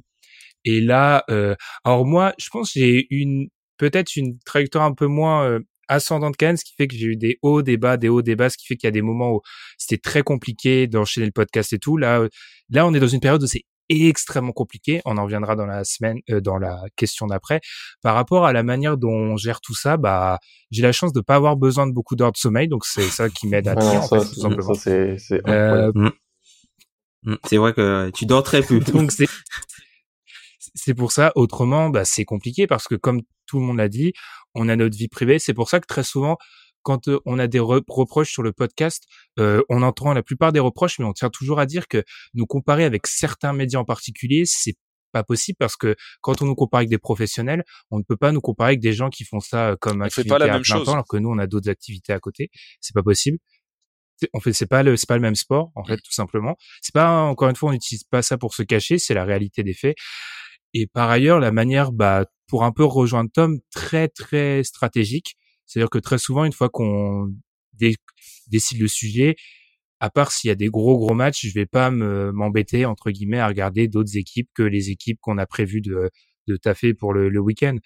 [0.66, 5.08] Et là, euh, alors moi, je pense que j'ai une peut-être une trajectoire un peu
[5.08, 8.10] moins euh, ascendante qu'Anne, ce qui fait que j'ai eu des hauts, des bas, des
[8.10, 9.42] hauts, des bas, ce qui fait qu'il y a des moments où
[9.78, 11.98] c'était très compliqué d'enchaîner le podcast et tout.
[11.98, 12.28] Là,
[12.70, 13.64] là, on est dans une période où c'est
[14.02, 15.02] extrêmement compliqué.
[15.06, 17.62] On en reviendra dans la semaine, euh, dans la question d'après.
[18.02, 20.40] Par rapport à la manière dont on gère tout ça, bah,
[20.72, 23.30] j'ai la chance de pas avoir besoin de beaucoup d'heures de sommeil, donc c'est ça
[23.30, 24.74] qui m'aide à tenir, tout simplement.
[24.74, 25.18] c'est,
[25.48, 25.92] euh,
[27.52, 28.80] vrai que tu dors très peu.
[28.94, 29.28] donc c'est,
[30.76, 31.32] c'est pour ça.
[31.36, 34.14] Autrement, bah, c'est compliqué parce que comme tout le monde l'a dit,
[34.56, 35.40] on a notre vie privée.
[35.40, 36.38] C'est pour ça que très souvent,
[36.84, 39.06] quand on a des reproches sur le podcast,
[39.38, 42.04] on entend la plupart des reproches, mais on tient toujours à dire que
[42.34, 44.76] nous comparer avec certains médias en particulier, c'est
[45.14, 48.34] pas possible parce que quand on nous compare avec des professionnels, on ne peut pas
[48.34, 50.64] nous comparer avec des gens qui font ça comme on activité fait pas la même
[50.64, 50.90] chose.
[50.90, 52.50] alors que nous on a d'autres activités à côté.
[52.82, 53.38] C'est pas possible.
[54.34, 56.58] En fait, c'est pas le c'est pas le même sport en fait tout simplement.
[56.82, 59.64] C'est pas encore une fois on n'utilise pas ça pour se cacher, c'est la réalité
[59.64, 59.96] des faits.
[60.74, 65.36] Et par ailleurs, la manière bah pour un peu rejoindre Tom très très stratégique
[65.66, 67.34] c'est-à-dire que très souvent, une fois qu'on
[68.48, 69.36] décide le sujet,
[70.00, 73.40] à part s'il y a des gros gros matchs, je vais pas m'embêter entre guillemets
[73.40, 76.10] à regarder d'autres équipes que les équipes qu'on a prévu de,
[76.48, 77.78] de taffer pour le, le week-end.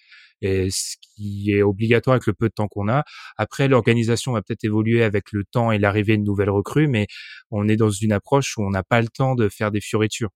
[0.42, 3.04] Et ce qui est obligatoire avec le peu de temps qu'on a.
[3.38, 7.08] Après, l'organisation va peut-être évoluer avec le temps et l'arrivée de nouvelles recrues, mais
[7.52, 10.30] on est dans une approche où on n'a pas le temps de faire des fioritures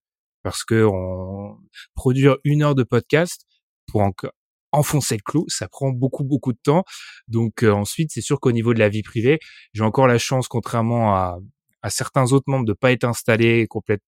[0.44, 1.58] parce que on
[1.96, 3.46] produire une heure de podcast
[3.88, 4.34] pour encore
[4.72, 6.84] enfoncer le clou, ça prend beaucoup beaucoup de temps.
[7.28, 9.39] Donc euh, ensuite, c'est sûr qu'au niveau de la vie privée,
[9.74, 11.39] j'ai encore la chance, contrairement à,
[11.82, 14.05] à certains autres membres, de pas être installé complètement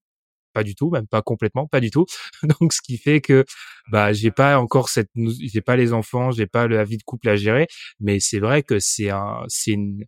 [0.53, 2.05] pas du tout, même pas complètement, pas du tout.
[2.61, 3.43] Donc, ce qui fait que
[3.91, 5.09] bah j'ai pas encore cette,
[5.41, 7.67] j'ai pas les enfants, j'ai pas la vie de couple à gérer.
[7.99, 10.05] Mais c'est vrai que c'est un, c'est une,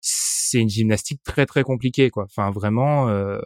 [0.00, 2.24] c'est une gymnastique très très compliquée quoi.
[2.24, 3.40] Enfin vraiment, euh,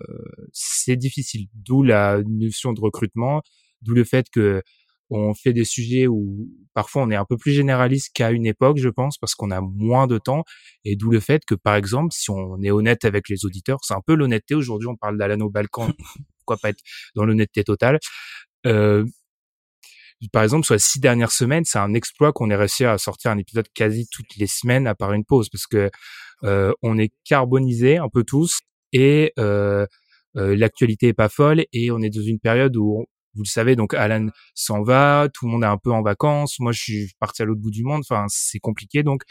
[0.52, 1.46] c'est difficile.
[1.54, 3.42] D'où la notion de recrutement,
[3.82, 4.62] d'où le fait que
[5.10, 8.78] on fait des sujets où parfois on est un peu plus généraliste qu'à une époque,
[8.78, 10.44] je pense, parce qu'on a moins de temps,
[10.84, 13.94] et d'où le fait que, par exemple, si on est honnête avec les auditeurs, c'est
[13.94, 14.54] un peu l'honnêteté.
[14.54, 15.90] Aujourd'hui, on parle d'Alano Balkan,
[16.38, 16.82] pourquoi pas être
[17.14, 17.98] dans l'honnêteté totale.
[18.66, 19.04] Euh,
[20.32, 23.30] par exemple, sur les six dernières semaines, c'est un exploit qu'on ait réussi à sortir
[23.30, 25.90] un épisode quasi toutes les semaines à part une pause, parce que
[26.44, 28.60] euh, on est carbonisé un peu tous
[28.92, 29.86] et euh,
[30.36, 33.06] euh, l'actualité est pas folle et on est dans une période où
[33.38, 36.58] vous le savez, donc Alan s'en va, tout le monde est un peu en vacances,
[36.58, 39.22] moi je suis parti à l'autre bout du monde, enfin c'est compliqué, donc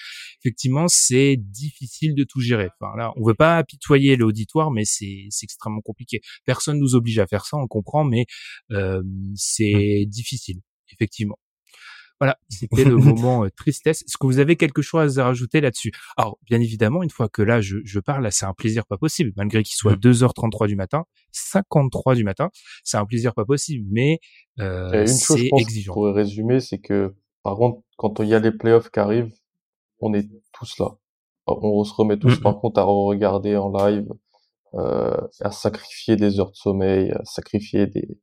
[0.41, 2.69] effectivement c'est difficile de tout gérer.
[2.79, 6.21] Enfin là, on veut pas apitoyer l'auditoire, mais c'est extrêmement compliqué.
[6.45, 8.25] Personne nous oblige à faire ça, on comprend, mais
[8.71, 9.03] euh,
[9.35, 10.09] c'est mmh.
[10.09, 10.61] difficile,
[10.93, 11.37] effectivement.
[12.19, 14.01] Voilà, c'était le moment euh, tristesse.
[14.01, 15.91] Est-ce que vous avez quelque chose à rajouter là-dessus?
[16.17, 18.97] Alors, bien évidemment, une fois que là, je, je parle, là, c'est un plaisir pas
[18.97, 20.67] possible, malgré qu'il soit 2h33 mmh.
[20.67, 22.49] du matin, 53 du matin,
[22.83, 24.19] c'est un plaisir pas possible, mais
[24.59, 25.93] euh, c'est exigeant.
[25.93, 29.33] Pour résumer, c'est que, par contre, quand il y a les playoffs qui arrivent,
[29.99, 30.97] on est tous là.
[31.45, 32.59] On se remet tous, mmh, par mmh.
[32.59, 34.07] contre, à regarder en live,
[34.73, 38.19] euh, à sacrifier des heures de sommeil, à sacrifier des,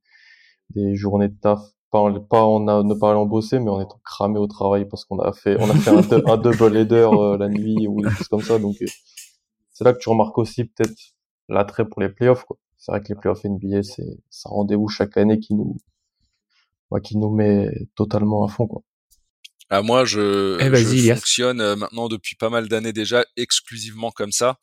[0.70, 1.60] des journées de taf
[1.94, 5.32] pas pas en ne pas bosser, mais en étant cramé au travail parce qu'on a
[5.32, 5.90] fait, on a fait
[6.28, 8.58] un, double header euh, la nuit ou des choses comme ça.
[8.58, 8.86] Donc, euh,
[9.70, 10.96] c'est là que tu remarques aussi peut-être
[11.48, 12.46] l'attrait pour les playoffs.
[12.78, 14.02] C'est vrai que les playoffs NBA, c'est
[14.46, 15.76] un rendez-vous chaque année qui nous,
[16.90, 18.66] bah, qui nous met totalement à fond.
[18.66, 18.82] Quoi.
[19.70, 24.58] Ah, moi, je, eh, fonctionne euh, maintenant depuis pas mal d'années déjà exclusivement comme ça.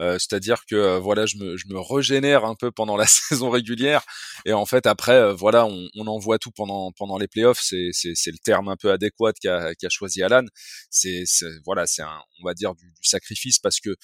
[0.00, 3.50] Euh, c'est-à-dire que euh, voilà, je me, je me régénère un peu pendant la saison
[3.50, 4.02] régulière
[4.46, 7.60] et en fait après, voilà, on, on envoie tout pendant pendant les playoffs.
[7.62, 10.44] C'est c'est le terme un peu adéquat qu'a qu'a choisi Alan.
[10.90, 11.24] C'est
[11.64, 13.96] voilà, c'est un, on va dire du, du sacrifice parce que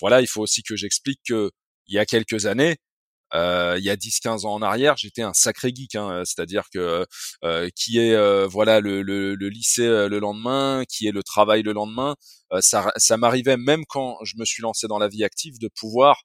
[0.00, 1.50] voilà, il faut aussi que j'explique que
[1.86, 2.76] il y a quelques années,
[3.34, 7.06] euh, il y a 10-15 ans en arrière, j'étais un sacré geek, hein, c'est-à-dire que
[7.44, 11.22] euh, qui est euh, voilà le, le, le, lycée euh, le lendemain, qui est le
[11.22, 12.16] travail le lendemain,
[12.52, 15.68] euh, ça, ça m'arrivait même quand je me suis lancé dans la vie active de
[15.78, 16.22] pouvoir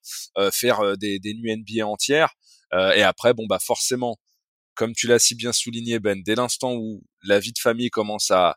[0.51, 2.33] faire des, des nuits NBA entières.
[2.95, 4.17] et après, bon bah forcément,
[4.75, 8.31] comme tu l'as si bien souligné Ben, dès l'instant où la vie de famille commence
[8.31, 8.55] à,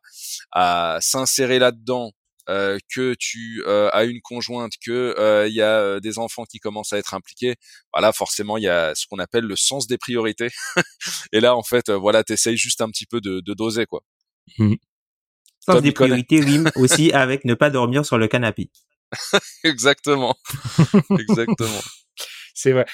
[0.53, 2.13] à s'insérer là-dedans,
[2.49, 6.93] euh, que tu euh, as une conjointe, que il y a des enfants qui commencent
[6.93, 7.57] à être impliqués,
[7.93, 10.49] voilà, forcément il y a ce qu'on appelle le sens des priorités.
[11.33, 14.03] et là, en fait, voilà, t'essayes juste un petit peu de, de doser quoi.
[14.59, 14.75] Mmh.
[15.61, 18.71] Sens des priorités rime aussi avec ne pas dormir sur le canapé.
[19.65, 20.37] Exactement.
[21.19, 21.81] Exactement.
[22.57, 22.87] C'est vrai.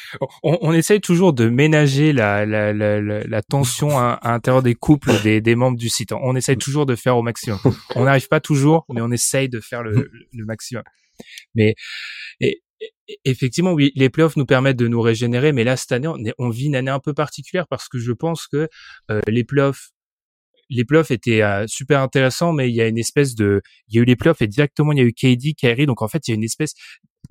[0.43, 4.75] On, on, essaye toujours de ménager la, la, la, la tension à, à l'intérieur des
[4.75, 6.11] couples des, des, membres du site.
[6.11, 7.61] On essaye toujours de faire au maximum.
[7.95, 10.83] On n'arrive pas toujours, mais on essaye de faire le, le maximum.
[11.55, 11.77] Mais
[13.25, 16.51] effectivement, oui, les playoffs nous permettent de nous régénérer, mais là cette année, on, on
[16.51, 18.69] vit une année un peu particulière parce que je pense que
[19.13, 19.91] euh, les playoffs
[20.71, 23.99] les playoffs étaient euh, super intéressants, mais il y a une espèce de, il y
[23.99, 26.27] a eu les playoffs et directement il y a eu KD, Kyrie, donc en fait
[26.27, 26.73] il y a une espèce,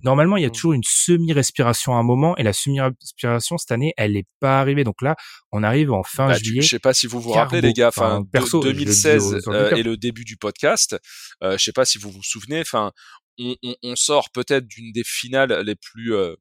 [0.04, 0.52] normalement il y a mmh.
[0.52, 4.84] toujours une semi-respiration à un moment et la semi-respiration cette année elle n'est pas arrivée,
[4.84, 5.16] donc là
[5.52, 6.62] on arrive en fin bah, juillet.
[6.62, 9.98] Je sais pas si vous vous rappelez les gars, enfin perso 2016 euh, et le
[9.98, 10.98] début du podcast,
[11.44, 12.92] euh, je sais pas si vous vous souvenez, enfin
[13.40, 16.36] on, on, on, sort peut-être d'une des finales les plus euh,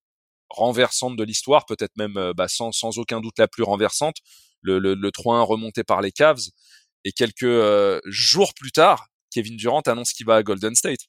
[0.49, 4.17] renversantes de l'histoire, peut-être même bah, sans, sans aucun doute la plus renversante,
[4.63, 6.41] le, le, le 3-1 remonté par les Cavs.
[7.05, 11.01] Et quelques euh, jours plus tard, Kevin Durant annonce qu'il va à Golden State.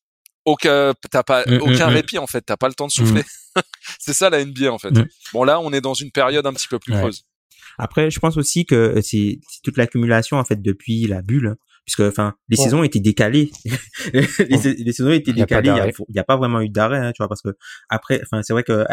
[0.46, 1.94] Aucun, t'as pas mm, mm, aucun mm.
[1.94, 3.24] répit en fait, t'as pas le temps de souffler.
[4.00, 4.92] c'est ça la NBA en fait.
[5.34, 7.24] Bon là, on est dans une période un petit peu plus creuse.
[7.78, 12.02] Après, je pense aussi que c'est toute l'accumulation en fait depuis la bulle, hein, puisque
[12.02, 13.52] enfin les saisons étaient décalées.
[14.14, 15.70] les, les, saisons étaient décalées.
[16.10, 17.50] Il y, a, pas vraiment eu d'arrêt, hein, tu vois, parce que
[17.90, 18.86] après, enfin c'est vrai que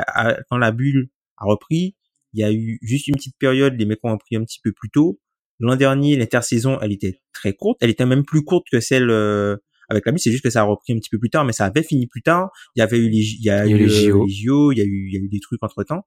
[0.51, 1.97] quand la bulle a repris,
[2.35, 4.73] il y a eu juste une petite période, les mecs ont repris un petit peu
[4.73, 5.21] plus tôt.
[5.61, 7.79] L'an dernier, l'intersaison, elle était très courte.
[7.81, 9.57] Elle était même plus courte que celle euh,
[9.89, 10.21] avec la bulle.
[10.21, 12.07] C'est juste que ça a repris un petit peu plus tard, mais ça avait fini
[12.07, 12.51] plus tard.
[12.77, 14.73] Il y avait eu les, il y a eu les JO.
[14.73, 16.05] il y a eu, il y a eu des trucs entre temps.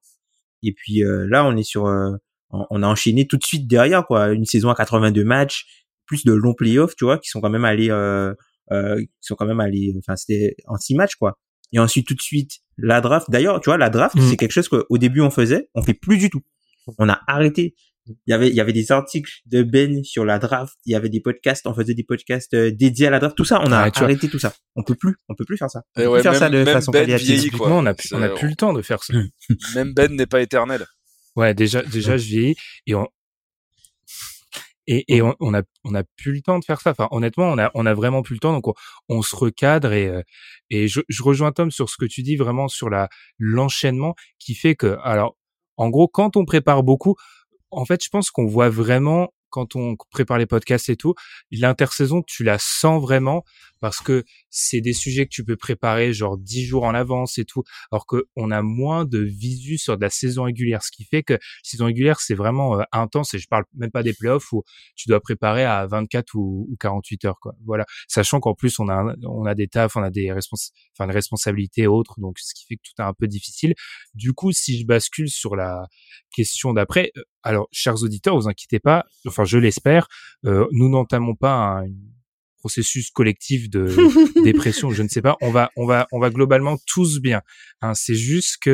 [0.62, 2.12] Et puis euh, là, on est sur, euh,
[2.50, 6.32] on a enchaîné tout de suite derrière quoi, une saison à 82 matchs, plus de
[6.32, 8.34] longs playoffs, tu vois, qui sont quand même allés, euh,
[8.70, 11.38] qui sont quand même allés, enfin c'était en six matchs quoi.
[11.72, 13.30] Et ensuite tout de suite la draft.
[13.30, 14.20] D'ailleurs, tu vois, la draft, mm.
[14.20, 16.42] c'est quelque chose qu'au début on faisait, on fait plus du tout.
[16.98, 17.74] On a arrêté
[18.06, 20.74] il y avait il y avait des articles de Ben sur la draft.
[20.86, 21.66] Il y avait des podcasts.
[21.66, 23.36] On faisait des podcasts euh, dédiés à la draft.
[23.36, 24.52] Tout ça on a arrêté tout ça.
[24.76, 25.82] On peut plus on peut plus faire ça.
[25.96, 27.08] On peut plus faire ça de façon ben
[27.60, 29.14] on a on a plus le temps de faire ça.
[29.74, 30.86] Même Ben n'est pas éternel.
[31.36, 33.06] Ouais déjà déjà je vieillis et on
[34.86, 36.90] et, et on, a on a plus le temps de faire ça.
[36.90, 38.52] Enfin, honnêtement, on a on a vraiment plus le temps.
[38.52, 38.74] Donc on,
[39.08, 40.22] on se recadre et euh,
[40.70, 44.54] et je, je rejoins Tom sur ce que tu dis vraiment sur la l'enchaînement qui
[44.54, 45.36] fait que alors
[45.76, 47.14] en gros quand on prépare beaucoup,
[47.72, 51.14] en fait, je pense qu'on voit vraiment quand on prépare les podcasts et tout,
[51.50, 53.44] l'intersaison, tu la sens vraiment
[53.82, 57.44] parce que c'est des sujets que tu peux préparer genre dix jours en avance et
[57.44, 61.24] tout, alors qu'on a moins de visu sur de la saison régulière, ce qui fait
[61.24, 64.52] que la saison régulière, c'est vraiment euh, intense et je parle même pas des playoffs
[64.52, 64.62] où
[64.94, 67.54] tu dois préparer à 24 ou, ou 48 heures, quoi.
[67.66, 67.84] Voilà.
[68.06, 70.56] Sachant qu'en plus, on a, on a des tafs, on a des respons
[70.96, 73.74] enfin, des responsabilités autres, donc ce qui fait que tout est un peu difficile.
[74.14, 75.88] Du coup, si je bascule sur la
[76.32, 80.06] question d'après, euh, alors, chers auditeurs, vous inquiétez pas, enfin, je l'espère,
[80.46, 81.86] euh, nous n'entamons pas un,
[82.62, 83.86] processus collectif de
[84.44, 85.36] dépression, je ne sais pas.
[85.40, 87.42] On va, on va, on va globalement tous bien.
[87.80, 88.70] Hein, c'est juste que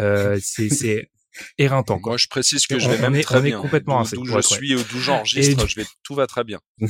[0.00, 1.08] euh, c'est,
[1.56, 2.00] éreintant.
[2.04, 3.60] Moi, je précise que je vais même très bien.
[3.60, 6.58] complètement d'où, je suis ou d'où j'enregistre, je vais, tout va très bien.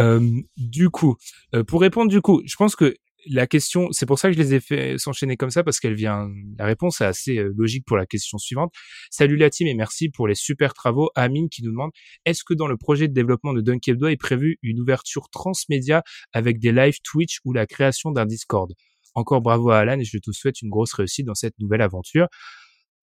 [0.00, 1.16] euh, du coup,
[1.54, 2.94] euh, pour répondre du coup, je pense que
[3.28, 5.94] la question, c'est pour ça que je les ai fait s'enchaîner comme ça parce qu'elle
[5.94, 6.28] vient.
[6.58, 8.72] La réponse est assez euh, logique pour la question suivante.
[9.10, 11.10] Salut la team et merci pour les super travaux.
[11.14, 11.90] Amine qui nous demande
[12.24, 16.02] est-ce que dans le projet de développement de Dunkebdo est prévu une ouverture transmédia
[16.32, 18.72] avec des live Twitch ou la création d'un Discord?
[19.14, 22.28] Encore bravo à Alan et je te souhaite une grosse réussite dans cette nouvelle aventure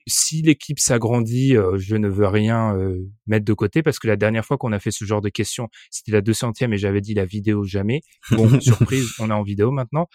[0.07, 4.15] si l'équipe s'agrandit, euh, je ne veux rien euh, mettre de côté parce que la
[4.15, 7.13] dernière fois qu'on a fait ce genre de questions, c'était la 200e et j'avais dit
[7.13, 8.01] la vidéo jamais.
[8.31, 10.07] Bon, surprise, on est en vidéo maintenant.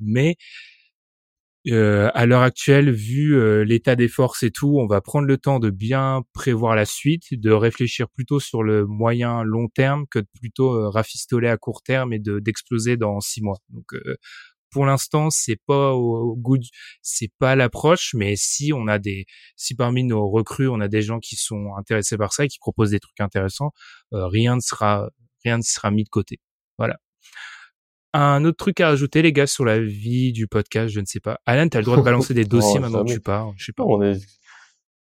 [0.00, 0.36] Mais
[1.68, 5.58] euh, à l'heure actuelle, vu l'état des forces et tout, on va prendre le temps
[5.58, 10.28] de bien prévoir la suite, de réfléchir plutôt sur le moyen long terme que de
[10.38, 13.58] plutôt rafistoler à court terme et de d'exploser dans six mois.
[13.70, 13.92] Donc
[14.70, 16.58] pour l'instant, c'est pas au goût,
[17.02, 21.02] c'est pas l'approche, mais si on a des, si parmi nos recrues, on a des
[21.02, 23.72] gens qui sont intéressés par ça et qui proposent des trucs intéressants,
[24.12, 25.08] euh, rien ne sera,
[25.44, 26.40] rien ne sera mis de côté.
[26.78, 26.98] Voilà.
[28.12, 31.20] Un autre truc à ajouter, les gars, sur la vie du podcast, je ne sais
[31.20, 31.38] pas.
[31.44, 33.52] Alan, t'as le droit de balancer des dossiers maintenant que tu pars.
[33.56, 33.84] Je sais pas.
[33.84, 34.18] On est,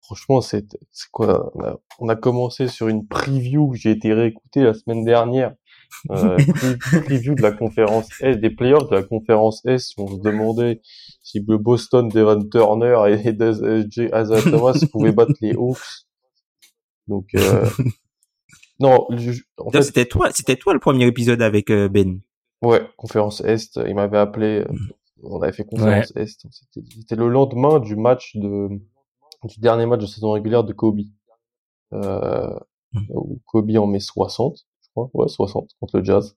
[0.02, 4.12] franchement, c'est, c'est quoi, on a, on a, commencé sur une preview que j'ai été
[4.12, 5.54] réécouté la semaine dernière
[6.10, 6.36] Euh,
[7.04, 10.80] preview de la conférence S, des players de la conférence S, on se demandait
[11.22, 13.16] si le Boston Devon Turner et
[13.90, 16.06] SJ Asa Thomas pouvaient battre les Hawks.
[17.08, 17.68] Donc, euh,
[18.80, 19.06] non,
[19.58, 22.20] en fait, c'était toi, c'était toi le premier épisode avec euh, Ben.
[22.62, 24.90] Ouais, conférence Est, il m'avait appelé, euh, mm.
[25.24, 28.68] on avait fait conférence Est, c'était le lendemain du match de,
[29.44, 31.00] du dernier match de saison régulière de Kobe.
[31.92, 32.58] Euh,
[32.92, 33.00] mm.
[33.10, 34.66] où Kobe en met 60,
[34.96, 36.36] ouais, 60 contre le Jazz.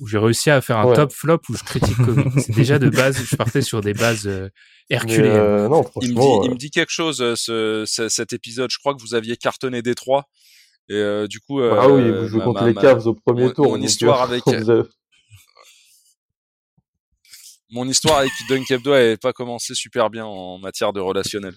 [0.00, 2.24] Où j'ai réussi à faire un top flop où je critique Kobe.
[2.38, 4.48] C'est déjà de base, je partais sur des bases euh,
[4.88, 5.36] herculéennes.
[5.36, 8.70] Euh, non, il, me dit, il me dit quelque chose, euh, ce, cet épisode.
[8.70, 10.26] Je crois que vous aviez cartonné Détroit.
[10.88, 13.68] Et euh, du coup, ah oui, vous jouez contre les Cavs au premier tour.
[13.68, 14.42] Mon histoire avec
[17.70, 21.54] mon histoire avec Dunk Hebdo n'avait pas commencé super bien en matière de relationnel.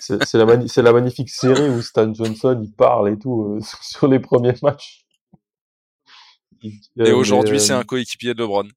[0.00, 4.54] C'est la, la, magnifique série où Stan Johnson il parle et tout sur les premiers
[4.62, 5.04] matchs.
[6.96, 8.68] Et aujourd'hui, c'est un coéquipier de LeBron.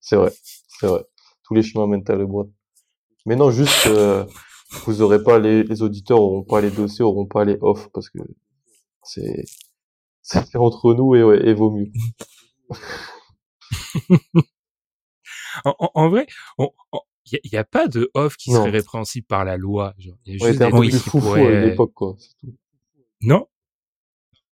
[0.00, 0.32] C'est vrai,
[0.68, 1.04] c'est vrai.
[1.44, 2.52] Tous les chemins mènent à LeBron.
[3.24, 3.88] Mais non, juste,
[4.86, 8.10] vous aurez pas les, les auditeurs auront pas les dossiers, auront pas les off parce
[8.10, 8.18] que
[9.02, 9.44] c'est
[10.22, 11.90] c'est entre nous et, ouais, et vaut mieux.
[15.64, 16.26] en, en, vrai,
[17.44, 19.94] il n'y a, a, pas de off qui serait répréhensible par la loi.
[19.98, 22.16] Genre, y a juste un peu plus foufou à une époque, quoi.
[22.40, 22.54] Tout.
[23.22, 23.46] Non.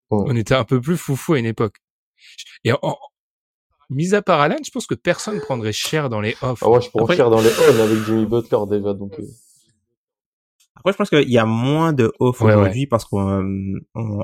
[0.09, 1.77] On était un peu plus foufou à une époque.
[2.63, 2.97] Et en,
[3.89, 6.59] mis à part Alan, je pense que personne prendrait cher dans les off.
[6.61, 9.19] Ah ouais, je prends cher dans les on avec Jimmy Butler déjà, donc.
[9.19, 9.25] Euh.
[10.75, 13.75] Après, je pense qu'il y a moins de off aujourd'hui parce qu'on,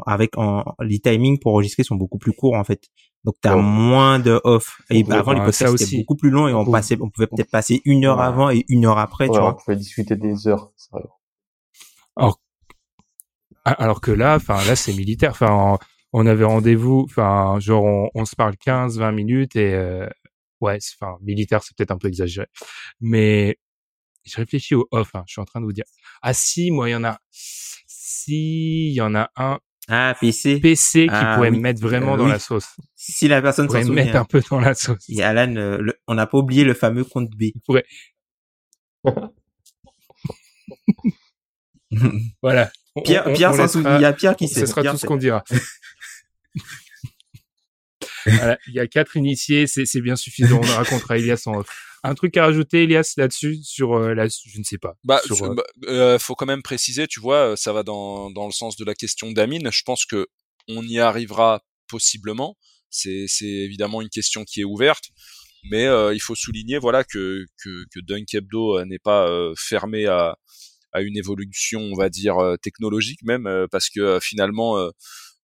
[0.08, 0.32] avec
[0.80, 2.82] les timings pour enregistrer sont beaucoup plus courts en fait.
[3.28, 4.82] Donc t'as moins de off.
[4.90, 7.82] Et avant les podcasts c'était beaucoup plus long et on passait, on pouvait peut-être passer
[7.84, 9.50] une heure avant et une heure après, tu vois.
[9.50, 10.72] On pouvait discuter des heures.
[12.16, 12.40] Alors,
[13.66, 15.32] alors que là, enfin là c'est militaire.
[15.32, 15.78] Enfin,
[16.14, 20.08] on avait rendez-vous, enfin genre on, se parle 15-20 minutes et euh,
[20.62, 22.48] ouais, enfin militaire c'est peut-être un peu exagéré,
[23.02, 23.58] mais
[24.24, 25.14] je réfléchis au off.
[25.16, 25.84] Hein, je suis en train de vous dire.
[26.22, 27.20] Ah si, moi il y en a.
[27.30, 29.60] Si, il y en a un.
[29.90, 30.60] Ah PC.
[30.60, 32.76] PC qui ah, pourrait me mettre vraiment euh, dans la sauce.
[32.96, 35.06] Si la personne me mettre un peu dans la sauce.
[35.10, 37.46] Et Alan, euh, on n'a pas oublié le fameux compte B.
[37.66, 37.86] Pourrait.
[42.42, 42.70] voilà.
[43.06, 44.62] Pierre, Pierre Il y a Pierre qui sait.
[44.62, 45.44] Ce sera tout ce qu'on dira.
[48.26, 50.60] il y a quatre initiés, c'est bien suffisant.
[50.64, 51.64] On racontera Elias en
[52.04, 54.96] Un truc à rajouter, Elias, là-dessus, sur euh, la, je ne sais pas.
[55.04, 58.52] Bah, euh, bah euh, faut quand même préciser, tu vois, ça va dans, dans le
[58.52, 59.70] sens de la question d'Amine.
[59.72, 60.28] Je pense que
[60.68, 62.58] on y arrivera possiblement.
[62.90, 65.06] C'est évidemment une question qui est ouverte,
[65.70, 70.38] mais il faut souligner, voilà, que que, que Dunk Hebdo n'est pas fermé à
[70.94, 74.90] à une évolution, on va dire technologique même, parce que finalement euh,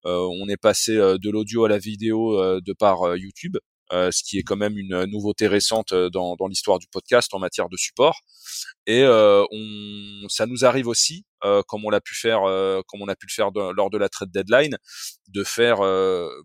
[0.05, 3.57] on est passé euh, de l'audio à la vidéo euh, de par YouTube.
[3.91, 7.77] ce qui est quand même une nouveauté récente dans, l'histoire du podcast en matière de
[7.77, 8.21] support.
[8.87, 9.03] Et
[10.29, 11.25] ça nous arrive aussi,
[11.67, 12.41] comme on l'a pu faire,
[12.87, 14.77] comme on a pu le faire lors de la trade deadline,
[15.27, 15.77] de faire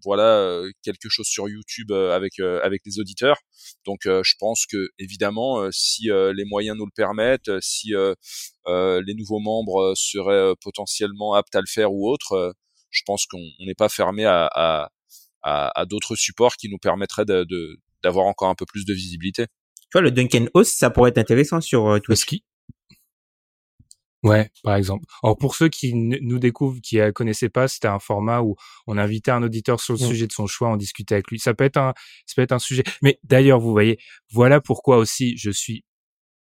[0.05, 3.39] voilà quelque chose sur YouTube avec avec les auditeurs.
[3.87, 7.95] Donc je pense que évidemment, si les moyens nous le permettent, si
[8.67, 12.55] les nouveaux membres seraient potentiellement aptes à le faire ou autres,
[12.91, 14.91] je pense qu'on n'est pas fermé à, à,
[15.43, 17.47] à, d'autres supports qui nous permettraient de,
[18.03, 19.47] d'avoir encore un peu plus de visibilité.
[19.83, 22.21] Tu vois, le Duncan Host, ça pourrait être intéressant sur euh, Twitch.
[22.21, 22.45] Ski.
[24.25, 25.05] Ouais, par exemple.
[25.23, 28.57] Alors pour ceux qui nous découvrent, qui ne connaissaient pas, c'était un format où
[28.89, 31.39] on invitait un auditeur sur le sujet de son choix, on discutait avec lui.
[31.39, 31.95] Ça peut être un,
[32.27, 32.83] ça peut être un sujet.
[33.01, 33.99] Mais d'ailleurs, vous voyez,
[34.33, 35.85] voilà pourquoi aussi je suis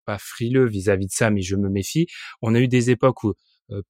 [0.05, 2.09] pas frileux vis-à-vis de ça, mais je me méfie.
[2.43, 3.35] On a eu des époques où euh,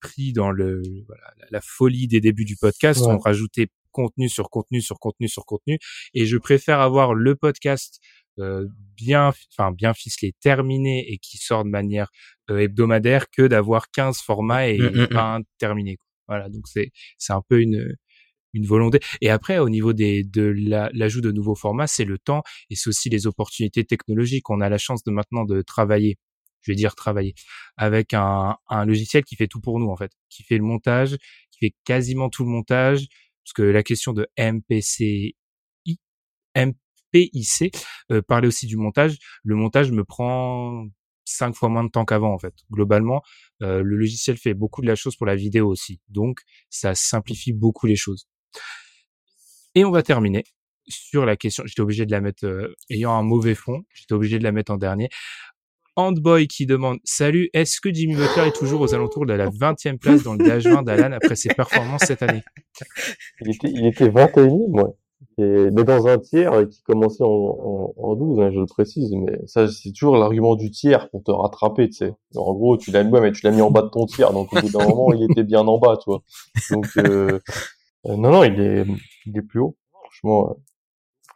[0.01, 3.01] pris dans le voilà, la folie des débuts du podcast.
[3.03, 5.79] On rajoutait contenu sur contenu sur contenu sur contenu,
[6.15, 8.01] et je préfère avoir le podcast
[8.39, 8.67] euh,
[8.97, 12.09] bien, enfin bien ficelé, terminé et qui sort de manière
[12.51, 15.07] euh, hebdomadaire que d'avoir 15 formats et, mmh, mmh, mmh.
[15.09, 15.99] pas un terminé.
[16.29, 17.97] Voilà, donc c'est c'est un peu une
[18.53, 19.01] une volonté.
[19.21, 20.53] Et après, au niveau des, de
[20.93, 24.51] l'ajout de nouveaux formats, c'est le temps et c'est aussi les opportunités technologiques.
[24.51, 26.17] On a la chance de maintenant de travailler
[26.63, 27.35] je vais dire travailler,
[27.77, 31.17] avec un, un logiciel qui fait tout pour nous en fait, qui fait le montage,
[31.51, 33.07] qui fait quasiment tout le montage,
[33.45, 35.37] parce que la question de MPCI,
[36.57, 37.77] MPIC
[38.11, 39.19] euh, parlait aussi du montage.
[39.45, 40.87] Le montage me prend
[41.25, 42.55] cinq fois moins de temps qu'avant en fait.
[42.71, 43.23] Globalement,
[43.63, 46.41] euh, le logiciel fait beaucoup de la chose pour la vidéo aussi, donc
[46.71, 48.29] ça simplifie beaucoup les choses.
[49.75, 50.45] Et on va terminer
[50.89, 51.65] sur la question.
[51.67, 53.83] J'étais obligé de la mettre euh, ayant un mauvais fond.
[53.95, 55.09] J'étais obligé de la mettre en dernier
[55.97, 59.99] Handboy qui demande Salut, est-ce que Jimmy Butler est toujours aux alentours de la 20e
[59.99, 62.43] place dans le DH20 d'Alan après ses performances cette année?
[63.41, 64.93] Il était, il était 21e, ouais.
[65.39, 69.39] Mais dans un tiers qui commençait en, en, en 12, hein, je le précise, mais
[69.47, 72.13] ça c'est toujours l'argument du tiers pour te rattraper, tu sais.
[72.37, 74.87] En gros, tu l'as mis, mis en bas de ton tiers, donc au bout d'un
[74.87, 76.23] moment, il était bien en bas, tu vois.
[76.71, 77.39] Donc euh,
[78.07, 78.85] euh non, non, il est,
[79.27, 79.77] il est plus haut.
[79.93, 80.55] Franchement, euh,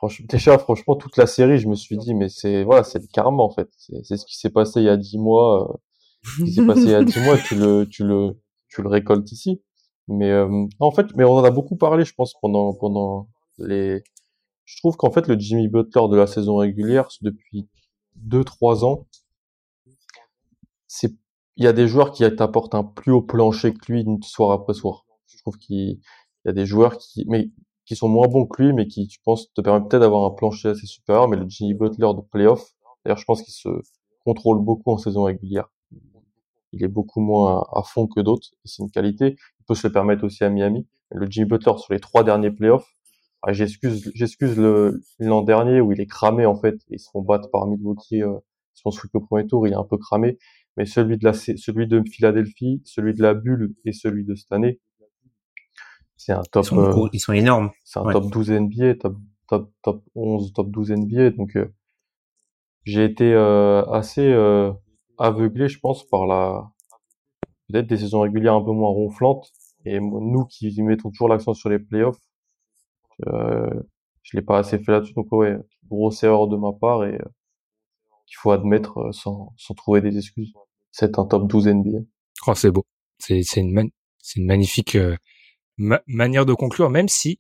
[0.09, 3.07] franchement, déjà, franchement, toute la série, je me suis dit, mais c'est voilà, c'est le
[3.13, 3.69] karma en fait.
[4.03, 5.71] C'est ce qui s'est passé il y a dix mois.
[5.71, 5.77] Euh,
[6.25, 8.89] ce qui s'est passé il y a dix mois, tu le, tu le, tu le
[8.89, 9.63] récoltes ici.
[10.09, 13.29] Mais euh, en fait, mais on en a beaucoup parlé, je pense, pendant pendant
[13.59, 14.03] les.
[14.65, 17.69] Je trouve qu'en fait, le Jimmy Butler de la saison régulière, depuis
[18.17, 19.07] deux trois ans,
[20.87, 21.13] c'est
[21.57, 24.75] il y a des joueurs qui t'apportent un plus haut plancher que lui soir après
[24.75, 25.07] soir.
[25.27, 26.01] Je trouve qu'il
[26.45, 27.51] y a des joueurs qui, mais
[27.87, 30.35] qui sont moins bons que lui, mais qui, je pense, te permettent peut-être d'avoir un
[30.35, 31.29] plancher assez supérieur.
[31.29, 32.73] Mais le Jimmy Butler de playoff,
[33.05, 33.69] d'ailleurs, je pense qu'il se
[34.25, 35.71] contrôle beaucoup en saison régulière.
[36.73, 39.37] Il est beaucoup moins à fond que d'autres, et c'est une qualité.
[39.61, 40.87] Il peut se le permettre aussi à Miami.
[41.11, 42.95] Le Jimmy Butler sur les trois derniers playoffs,
[43.47, 44.59] ah, j'excuse, j'excuse
[45.19, 48.39] l'an dernier où il est cramé en fait, ils se font battre par Milwaukee, euh,
[48.75, 50.39] ils se font sweep au premier tour, il est un peu cramé.
[50.79, 54.51] Mais celui de la, celui de Philadelphie, celui de la bulle et celui de cette
[54.51, 54.81] année,
[56.17, 56.65] c'est un top.
[57.13, 57.71] Ils sont, énormes.
[57.85, 59.17] C'est un top 12 NBA, top,
[59.49, 61.31] top, top 11, top 12 NBA.
[61.31, 61.73] Donc, euh,
[62.85, 64.73] j'ai été euh, assez euh,
[65.19, 66.71] aveuglé, je pense, par la
[67.69, 69.51] peut-être des saisons régulières un peu moins ronflantes.
[69.87, 72.21] Et nous qui mettons toujours l'accent sur les playoffs,
[73.27, 73.69] euh,
[74.23, 75.15] je l'ai pas assez fait là-dessus.
[75.15, 75.57] Donc ouais,
[75.89, 77.19] grosse erreur de ma part et
[78.27, 80.53] qu'il faut admettre sans, sans trouver des excuses.
[80.91, 81.99] C'est un top 12 NBA.
[82.47, 82.85] Oh, c'est beau.
[83.19, 84.97] C'est une, c'est une magnifique
[85.79, 87.39] manière de conclure, même si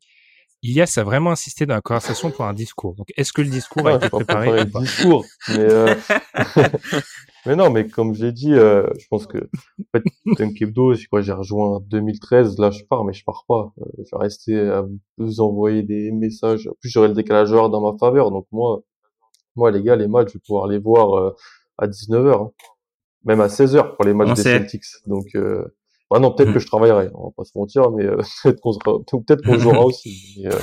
[0.64, 2.94] Ilias a vraiment insisté dans la conversation pour un discours.
[2.94, 4.80] Donc, est-ce que le discours a été préparé ou pas?
[4.80, 5.94] discours, mais, euh...
[7.46, 9.98] mais non, mais comme j'ai dit, euh, je pense que en
[10.36, 12.58] fait, quoi, j'ai rejoint en 2013.
[12.58, 13.74] Là, je pars, mais je pars pas.
[13.78, 14.86] Euh, je vais rester à
[15.18, 16.66] vous envoyer des messages.
[16.66, 18.30] En plus, j'aurai le décalage horaire dans ma faveur.
[18.30, 18.80] Donc moi,
[19.56, 21.36] moi, les gars, les matchs, je vais pouvoir les voir euh,
[21.76, 22.50] à 19h, hein.
[23.24, 24.86] même à 16h pour les matchs des Celtics.
[25.06, 25.26] Donc
[26.14, 26.60] euh, ah non, peut-être que mm.
[26.60, 30.46] je travaillerai, on va pas se mentir, mais euh, peut-être qu'on peut-être qu'on jouera aussi.
[30.46, 30.58] Euh,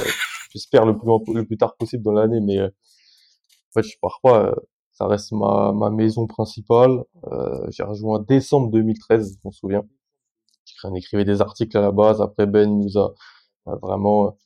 [0.52, 4.20] J'espère le plus le plus tard possible dans l'année, mais euh, en fait, je pars
[4.22, 4.48] pas.
[4.48, 4.56] Euh,
[4.92, 7.04] ça reste ma, ma maison principale.
[7.70, 9.84] J'ai rejoint décembre 2013, je m'en souviens.
[10.84, 12.22] On écrivait des articles à la base.
[12.22, 13.14] Après, Ben nous a,
[13.66, 14.38] a vraiment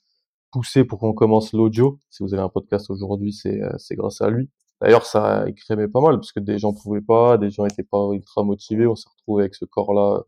[0.51, 1.99] poussé pour qu'on commence l'audio.
[2.09, 4.49] Si vous avez un podcast aujourd'hui, c'est c'est grâce à lui.
[4.81, 8.09] D'ailleurs, ça écrivait pas mal parce que des gens pouvaient pas, des gens étaient pas
[8.11, 8.87] ultra motivés.
[8.87, 10.23] On s'est retrouvé avec ce corps-là euh,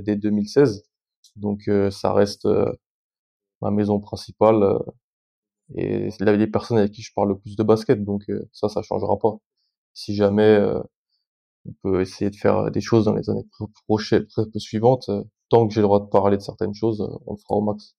[0.00, 0.84] dès 2016.
[1.36, 2.72] Donc euh, ça reste euh,
[3.60, 4.78] ma maison principale
[5.74, 8.04] et c'est les personnes avec qui je parle le plus de basket.
[8.04, 9.36] Donc ça, ça changera pas.
[9.94, 10.60] Si jamais
[11.66, 13.46] on peut essayer de faire des choses dans les années
[13.88, 14.26] prochaines,
[14.56, 15.10] suivantes,
[15.48, 17.96] tant que j'ai le droit de parler de certaines choses, on le fera au max.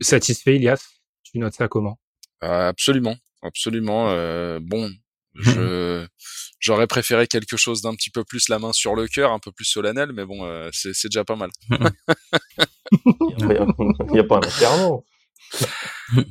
[0.00, 0.88] Satisfait, Ilias?
[1.24, 1.98] Tu notes ça comment?
[2.40, 4.08] Absolument, absolument.
[4.10, 4.88] Euh, bon,
[5.40, 6.06] je
[6.60, 9.50] j'aurais préféré quelque chose d'un petit peu plus la main sur le cœur, un peu
[9.50, 11.50] plus solennel, mais bon, euh, c'est c'est déjà pas mal.
[12.92, 13.46] Il
[14.12, 15.04] n'y a, pas un enterrement.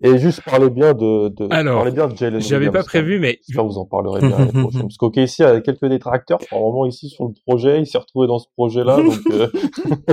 [0.00, 3.40] Et juste parler bien de, de Alors, parler bien de Jalen J'avais pas prévu, mais
[3.52, 4.82] que vous en parlerez bien l'année prochaine.
[4.82, 6.38] Parce qu'OK ici a quelques détracteurs.
[6.52, 9.48] Vraiment ici sur le projet, il s'est retrouvé dans ce projet-là, donc, euh...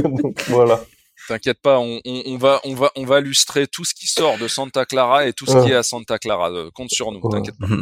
[0.02, 0.82] donc voilà.
[1.28, 4.38] T'inquiète pas, on, on, on, va, on va, on va illustrer tout ce qui sort
[4.38, 6.52] de Santa Clara et tout ce qui est à Santa Clara.
[6.52, 7.68] Euh, compte sur nous, t'inquiète pas.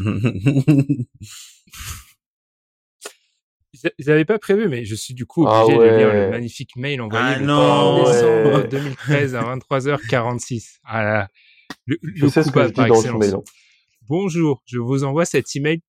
[4.00, 7.02] J'avais pas prévu, mais je suis du coup ah obligé de lire le magnifique mail
[7.02, 10.78] envoyé ah en décembre 2013 à 23h46.
[10.86, 11.28] Ah
[11.86, 13.34] le, je sais ce que je dis dans ce mail.
[13.34, 13.44] Hein.
[14.08, 15.82] Bonjour, je vous envoie cet email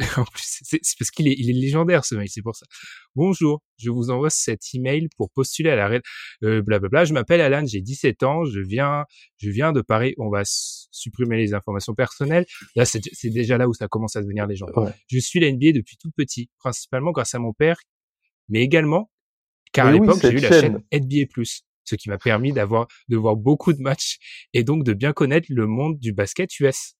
[0.16, 2.66] en plus, c'est parce qu'il est, il est légendaire ce mail, c'est pour ça.
[3.14, 6.00] Bonjour, je vous envoie cet email pour postuler à la
[6.42, 7.04] euh, blablabla.
[7.04, 9.04] Je m'appelle Alan, j'ai 17 ans, je viens,
[9.36, 10.14] je viens de Paris.
[10.18, 12.44] On va supprimer les informations personnelles.
[12.74, 14.92] Là, c'est déjà là où ça commence à devenir légendaire.
[15.06, 17.76] Je suis la NBA depuis tout petit, principalement grâce à mon père,
[18.48, 19.10] mais également
[19.74, 21.26] car à l'époque j'ai eu la chaîne NBA+,
[21.84, 24.18] ce qui m'a permis d'avoir de voir beaucoup de matchs
[24.54, 26.94] et donc de bien connaître le monde du basket US.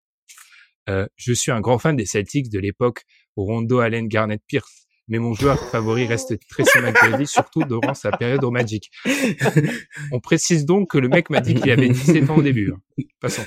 [0.89, 3.05] Euh, je suis un grand fan des Celtics de l'époque
[3.37, 4.87] Rondo, Allen, Garnett, Pierce.
[5.07, 8.91] Mais mon joueur favori reste Tracy McGrady, surtout durant sa période au Magic.
[10.13, 12.73] On précise donc que le mec m'a dit qu'il avait 17 ans au début.
[12.73, 13.05] Hein.
[13.21, 13.45] Passons.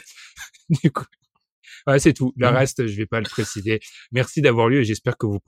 [0.84, 1.06] Du coup,
[1.88, 2.34] ouais, c'est tout.
[2.36, 3.80] Le reste, je vais pas le préciser.
[4.12, 5.40] Merci d'avoir lu et j'espère que vous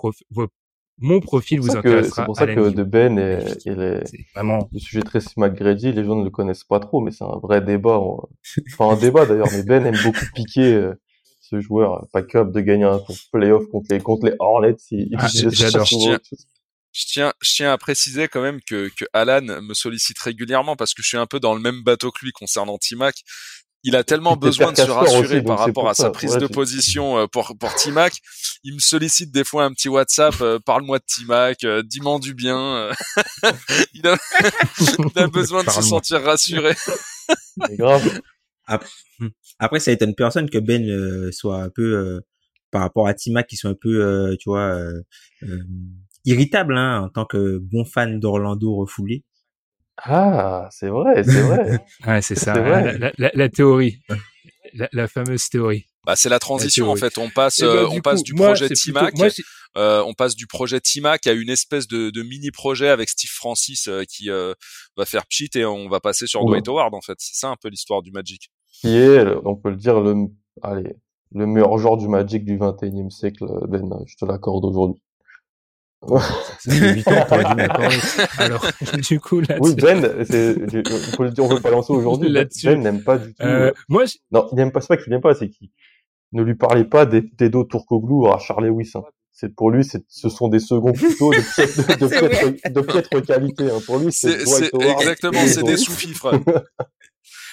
[1.01, 2.21] mon profil vous intéressera.
[2.21, 4.01] C'est pour ça que De Ben et, les,
[4.33, 7.37] vraiment le sujet Tracy McGrady, les gens ne le connaissent pas trop, mais c'est un
[7.41, 7.99] vrai débat.
[8.73, 10.93] Enfin, un débat d'ailleurs, mais Ben aime beaucoup piquer euh,
[11.49, 14.75] ce joueur, pas capable de gagner un playoff contre les contre les Hornets.
[15.17, 15.87] Ah, j'adore.
[16.91, 20.93] Je tiens, je tiens à préciser quand même que, que Alan me sollicite régulièrement parce
[20.93, 23.15] que je suis un peu dans le même bateau que lui concernant Timac.
[23.83, 27.27] Il a tellement besoin de se rassurer par rapport à sa prise de position euh,
[27.27, 28.13] pour pour Timac.
[28.63, 32.33] Il me sollicite des fois un petit WhatsApp, euh, parle-moi de Timac, euh, dis-moi du
[32.33, 32.89] bien.
[33.93, 34.17] il, a,
[34.81, 36.75] il a besoin de se sentir rassuré.
[37.77, 38.19] grave.
[39.59, 42.21] Après, ça étonne personne que Ben soit un peu
[42.71, 44.79] par rapport à Timac, qui sont un peu, tu vois,
[46.25, 49.23] irritable hein, en tant que bon fan d'Orlando refoulé.
[50.03, 51.85] Ah, c'est vrai, c'est vrai.
[52.07, 53.99] ouais, c'est ça, la, la, la, théorie,
[54.73, 55.85] la, fameuse théorie.
[56.05, 57.17] Bah, c'est la transition en fait.
[57.17, 59.13] On passe, eh ben, euh, on passe du projet Timac,
[59.77, 63.29] euh, on passe du projet Timac à une espèce de, de mini projet avec Steve
[63.29, 64.53] Francis euh, qui euh,
[64.97, 67.17] va faire pchit et on va passer sur Dwight Howard en fait.
[67.19, 68.49] C'est ça un peu l'histoire du Magic.
[68.79, 70.27] Qui est, on peut le dire, le,
[70.61, 70.95] allez,
[71.33, 73.45] le meilleur joueur du Magic du 21e siècle.
[73.67, 75.01] Ben, je te l'accorde aujourd'hui.
[76.07, 77.61] Ça fait 8 ans t'aurais dû
[78.37, 78.65] Alors,
[79.09, 82.31] du coup, là Oui, Ben, c'est, on peut le dire, on peut pas lancer aujourd'hui.
[82.31, 83.43] Ben n'aime pas du tout.
[83.43, 85.69] Euh, euh moi, non, il n'aime pas, c'est pas qu'il n'aime pas, c'est qu'il
[86.31, 88.91] ne lui parlait pas des d'Edo Turkoglu à Charles Lewis.
[88.95, 89.03] Hein.
[89.33, 93.21] C'est pour lui, c'est, ce sont des seconds plutôt de piètre, de, piètre, de piètre
[93.25, 93.69] qualité.
[93.69, 93.79] Hein.
[93.85, 96.39] Pour lui, c'est, c'est exactement, c'est des sous-fifres.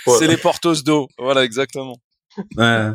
[0.06, 1.08] C'est les portos d'eau.
[1.18, 1.96] Voilà, exactement.
[2.56, 2.90] Ouais.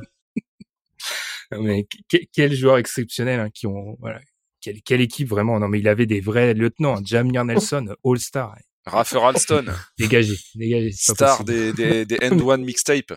[1.59, 1.86] mais
[2.32, 4.22] quel joueur exceptionnel hein, qui ont voilà
[4.62, 5.59] quelle, quelle, équipe vraiment.
[5.59, 7.03] Non, mais il avait des vrais lieutenants.
[7.03, 8.55] Jamir Nelson, All-Star.
[8.86, 9.66] Raffer Alston.
[9.99, 10.91] dégagé, dégagé.
[10.91, 13.14] Star des, des, des End One mixtape.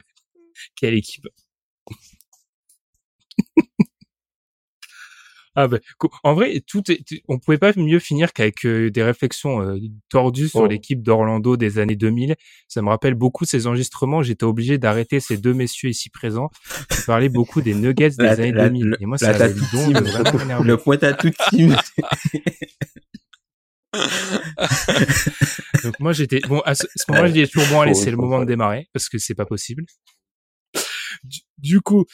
[0.76, 1.26] Quelle équipe.
[5.56, 5.78] Ah bah,
[6.24, 9.78] en vrai, tout est, on pouvait pas mieux finir qu'avec euh, des réflexions euh,
[10.08, 10.66] tordues sur oh.
[10.66, 12.34] l'équipe d'Orlando des années 2000.
[12.66, 14.22] Ça me rappelle beaucoup ces enregistrements.
[14.22, 16.50] J'étais obligé d'arrêter ces deux messieurs ici présents
[16.90, 18.96] qui parlaient beaucoup des Nuggets des années 2000.
[19.00, 21.76] Et moi, ça m'a vraiment Le point à tout team.
[25.84, 28.40] Donc moi j'étais bon à ce, moment-là je disais toujours bon allez c'est le moment
[28.40, 29.84] de démarrer parce que c'est pas possible.
[31.58, 32.04] du coup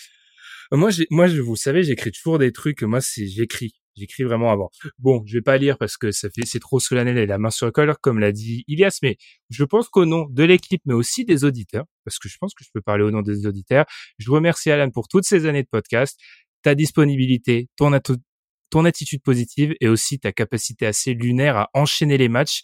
[0.72, 2.82] moi, moi, vous savez, j'écris toujours des trucs.
[2.82, 3.72] Moi, c'est, j'écris.
[3.96, 4.70] J'écris vraiment avant.
[4.98, 7.50] Bon, je vais pas lire parce que ça fait, c'est trop solennel et la main
[7.50, 9.16] sur le cœur, comme l'a dit Ilias, mais
[9.50, 12.64] je pense qu'au nom de l'équipe, mais aussi des auditeurs, parce que je pense que
[12.64, 13.84] je peux parler au nom des auditeurs,
[14.18, 16.18] je remercie Alan pour toutes ces années de podcast,
[16.62, 17.90] ta disponibilité, ton,
[18.70, 22.62] ton attitude positive et aussi ta capacité assez lunaire à enchaîner les matchs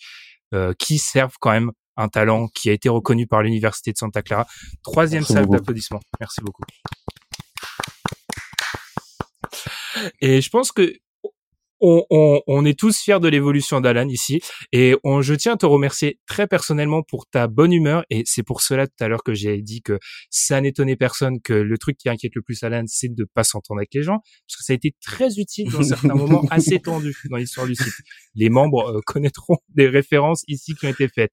[0.54, 4.22] euh, qui servent quand même un talent qui a été reconnu par l'université de Santa
[4.22, 4.46] Clara.
[4.82, 6.00] Troisième salle d'applaudissements.
[6.20, 6.62] Merci beaucoup.
[10.20, 10.92] Et je pense que
[11.80, 14.40] on, on, on, est tous fiers de l'évolution d'Alan ici
[14.72, 18.42] et on, je tiens à te remercier très personnellement pour ta bonne humeur et c'est
[18.42, 19.98] pour cela tout à l'heure que j'ai dit que
[20.30, 23.80] ça n'étonnait personne que le truc qui inquiète le plus Alan c'est de pas s'entendre
[23.80, 27.16] avec les gens parce que ça a été très utile dans certains moments assez tendus
[27.30, 27.94] dans l'histoire du site.
[28.34, 31.32] Les membres euh, connaîtront des références ici qui ont été faites.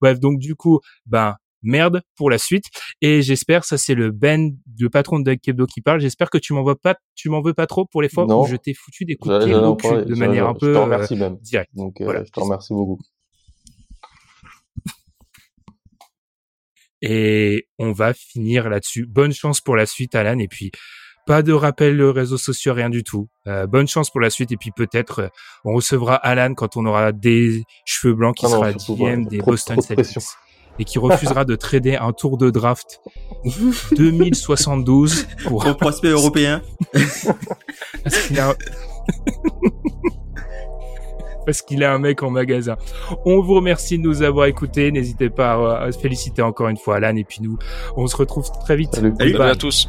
[0.00, 2.64] Bref, donc du coup, ben merde pour la suite.
[3.00, 6.00] Et j'espère, ça c'est le Ben, le patron de Kebdo qui parle.
[6.00, 8.46] J'espère que tu m'en veux pas, tu m'en veux pas trop pour les fois où
[8.46, 10.72] je t'ai foutu des coups de pied au cul de manière un peu.
[10.72, 11.36] Je te remercie euh, même.
[11.40, 11.70] Direct.
[11.74, 12.98] Donc, euh, je te remercie beaucoup.
[17.04, 19.06] Et on va finir là-dessus.
[19.06, 20.38] Bonne chance pour la suite, Alan.
[20.38, 20.70] Et puis,
[21.26, 23.28] pas de rappel de réseaux sociaux, rien du tout.
[23.46, 24.52] Euh, bonne chance pour la suite.
[24.52, 25.30] Et puis peut-être
[25.64, 29.80] on recevra Alan quand on aura des cheveux blancs qui ah sera DM des Boston
[29.80, 30.18] Celtics
[30.82, 33.00] et qui refusera de trader un tour de draft
[33.96, 36.60] 2072 pour un prospect européen.
[38.02, 38.26] Parce
[41.62, 41.92] qu'il a...
[41.92, 42.76] Un mec en magasin.
[43.24, 44.90] On vous remercie de nous avoir écoutés.
[44.90, 47.58] N'hésitez pas à féliciter encore une fois Alan et puis nous,
[47.96, 48.96] on se retrouve très vite.
[48.96, 49.88] Salut, Salut à tous.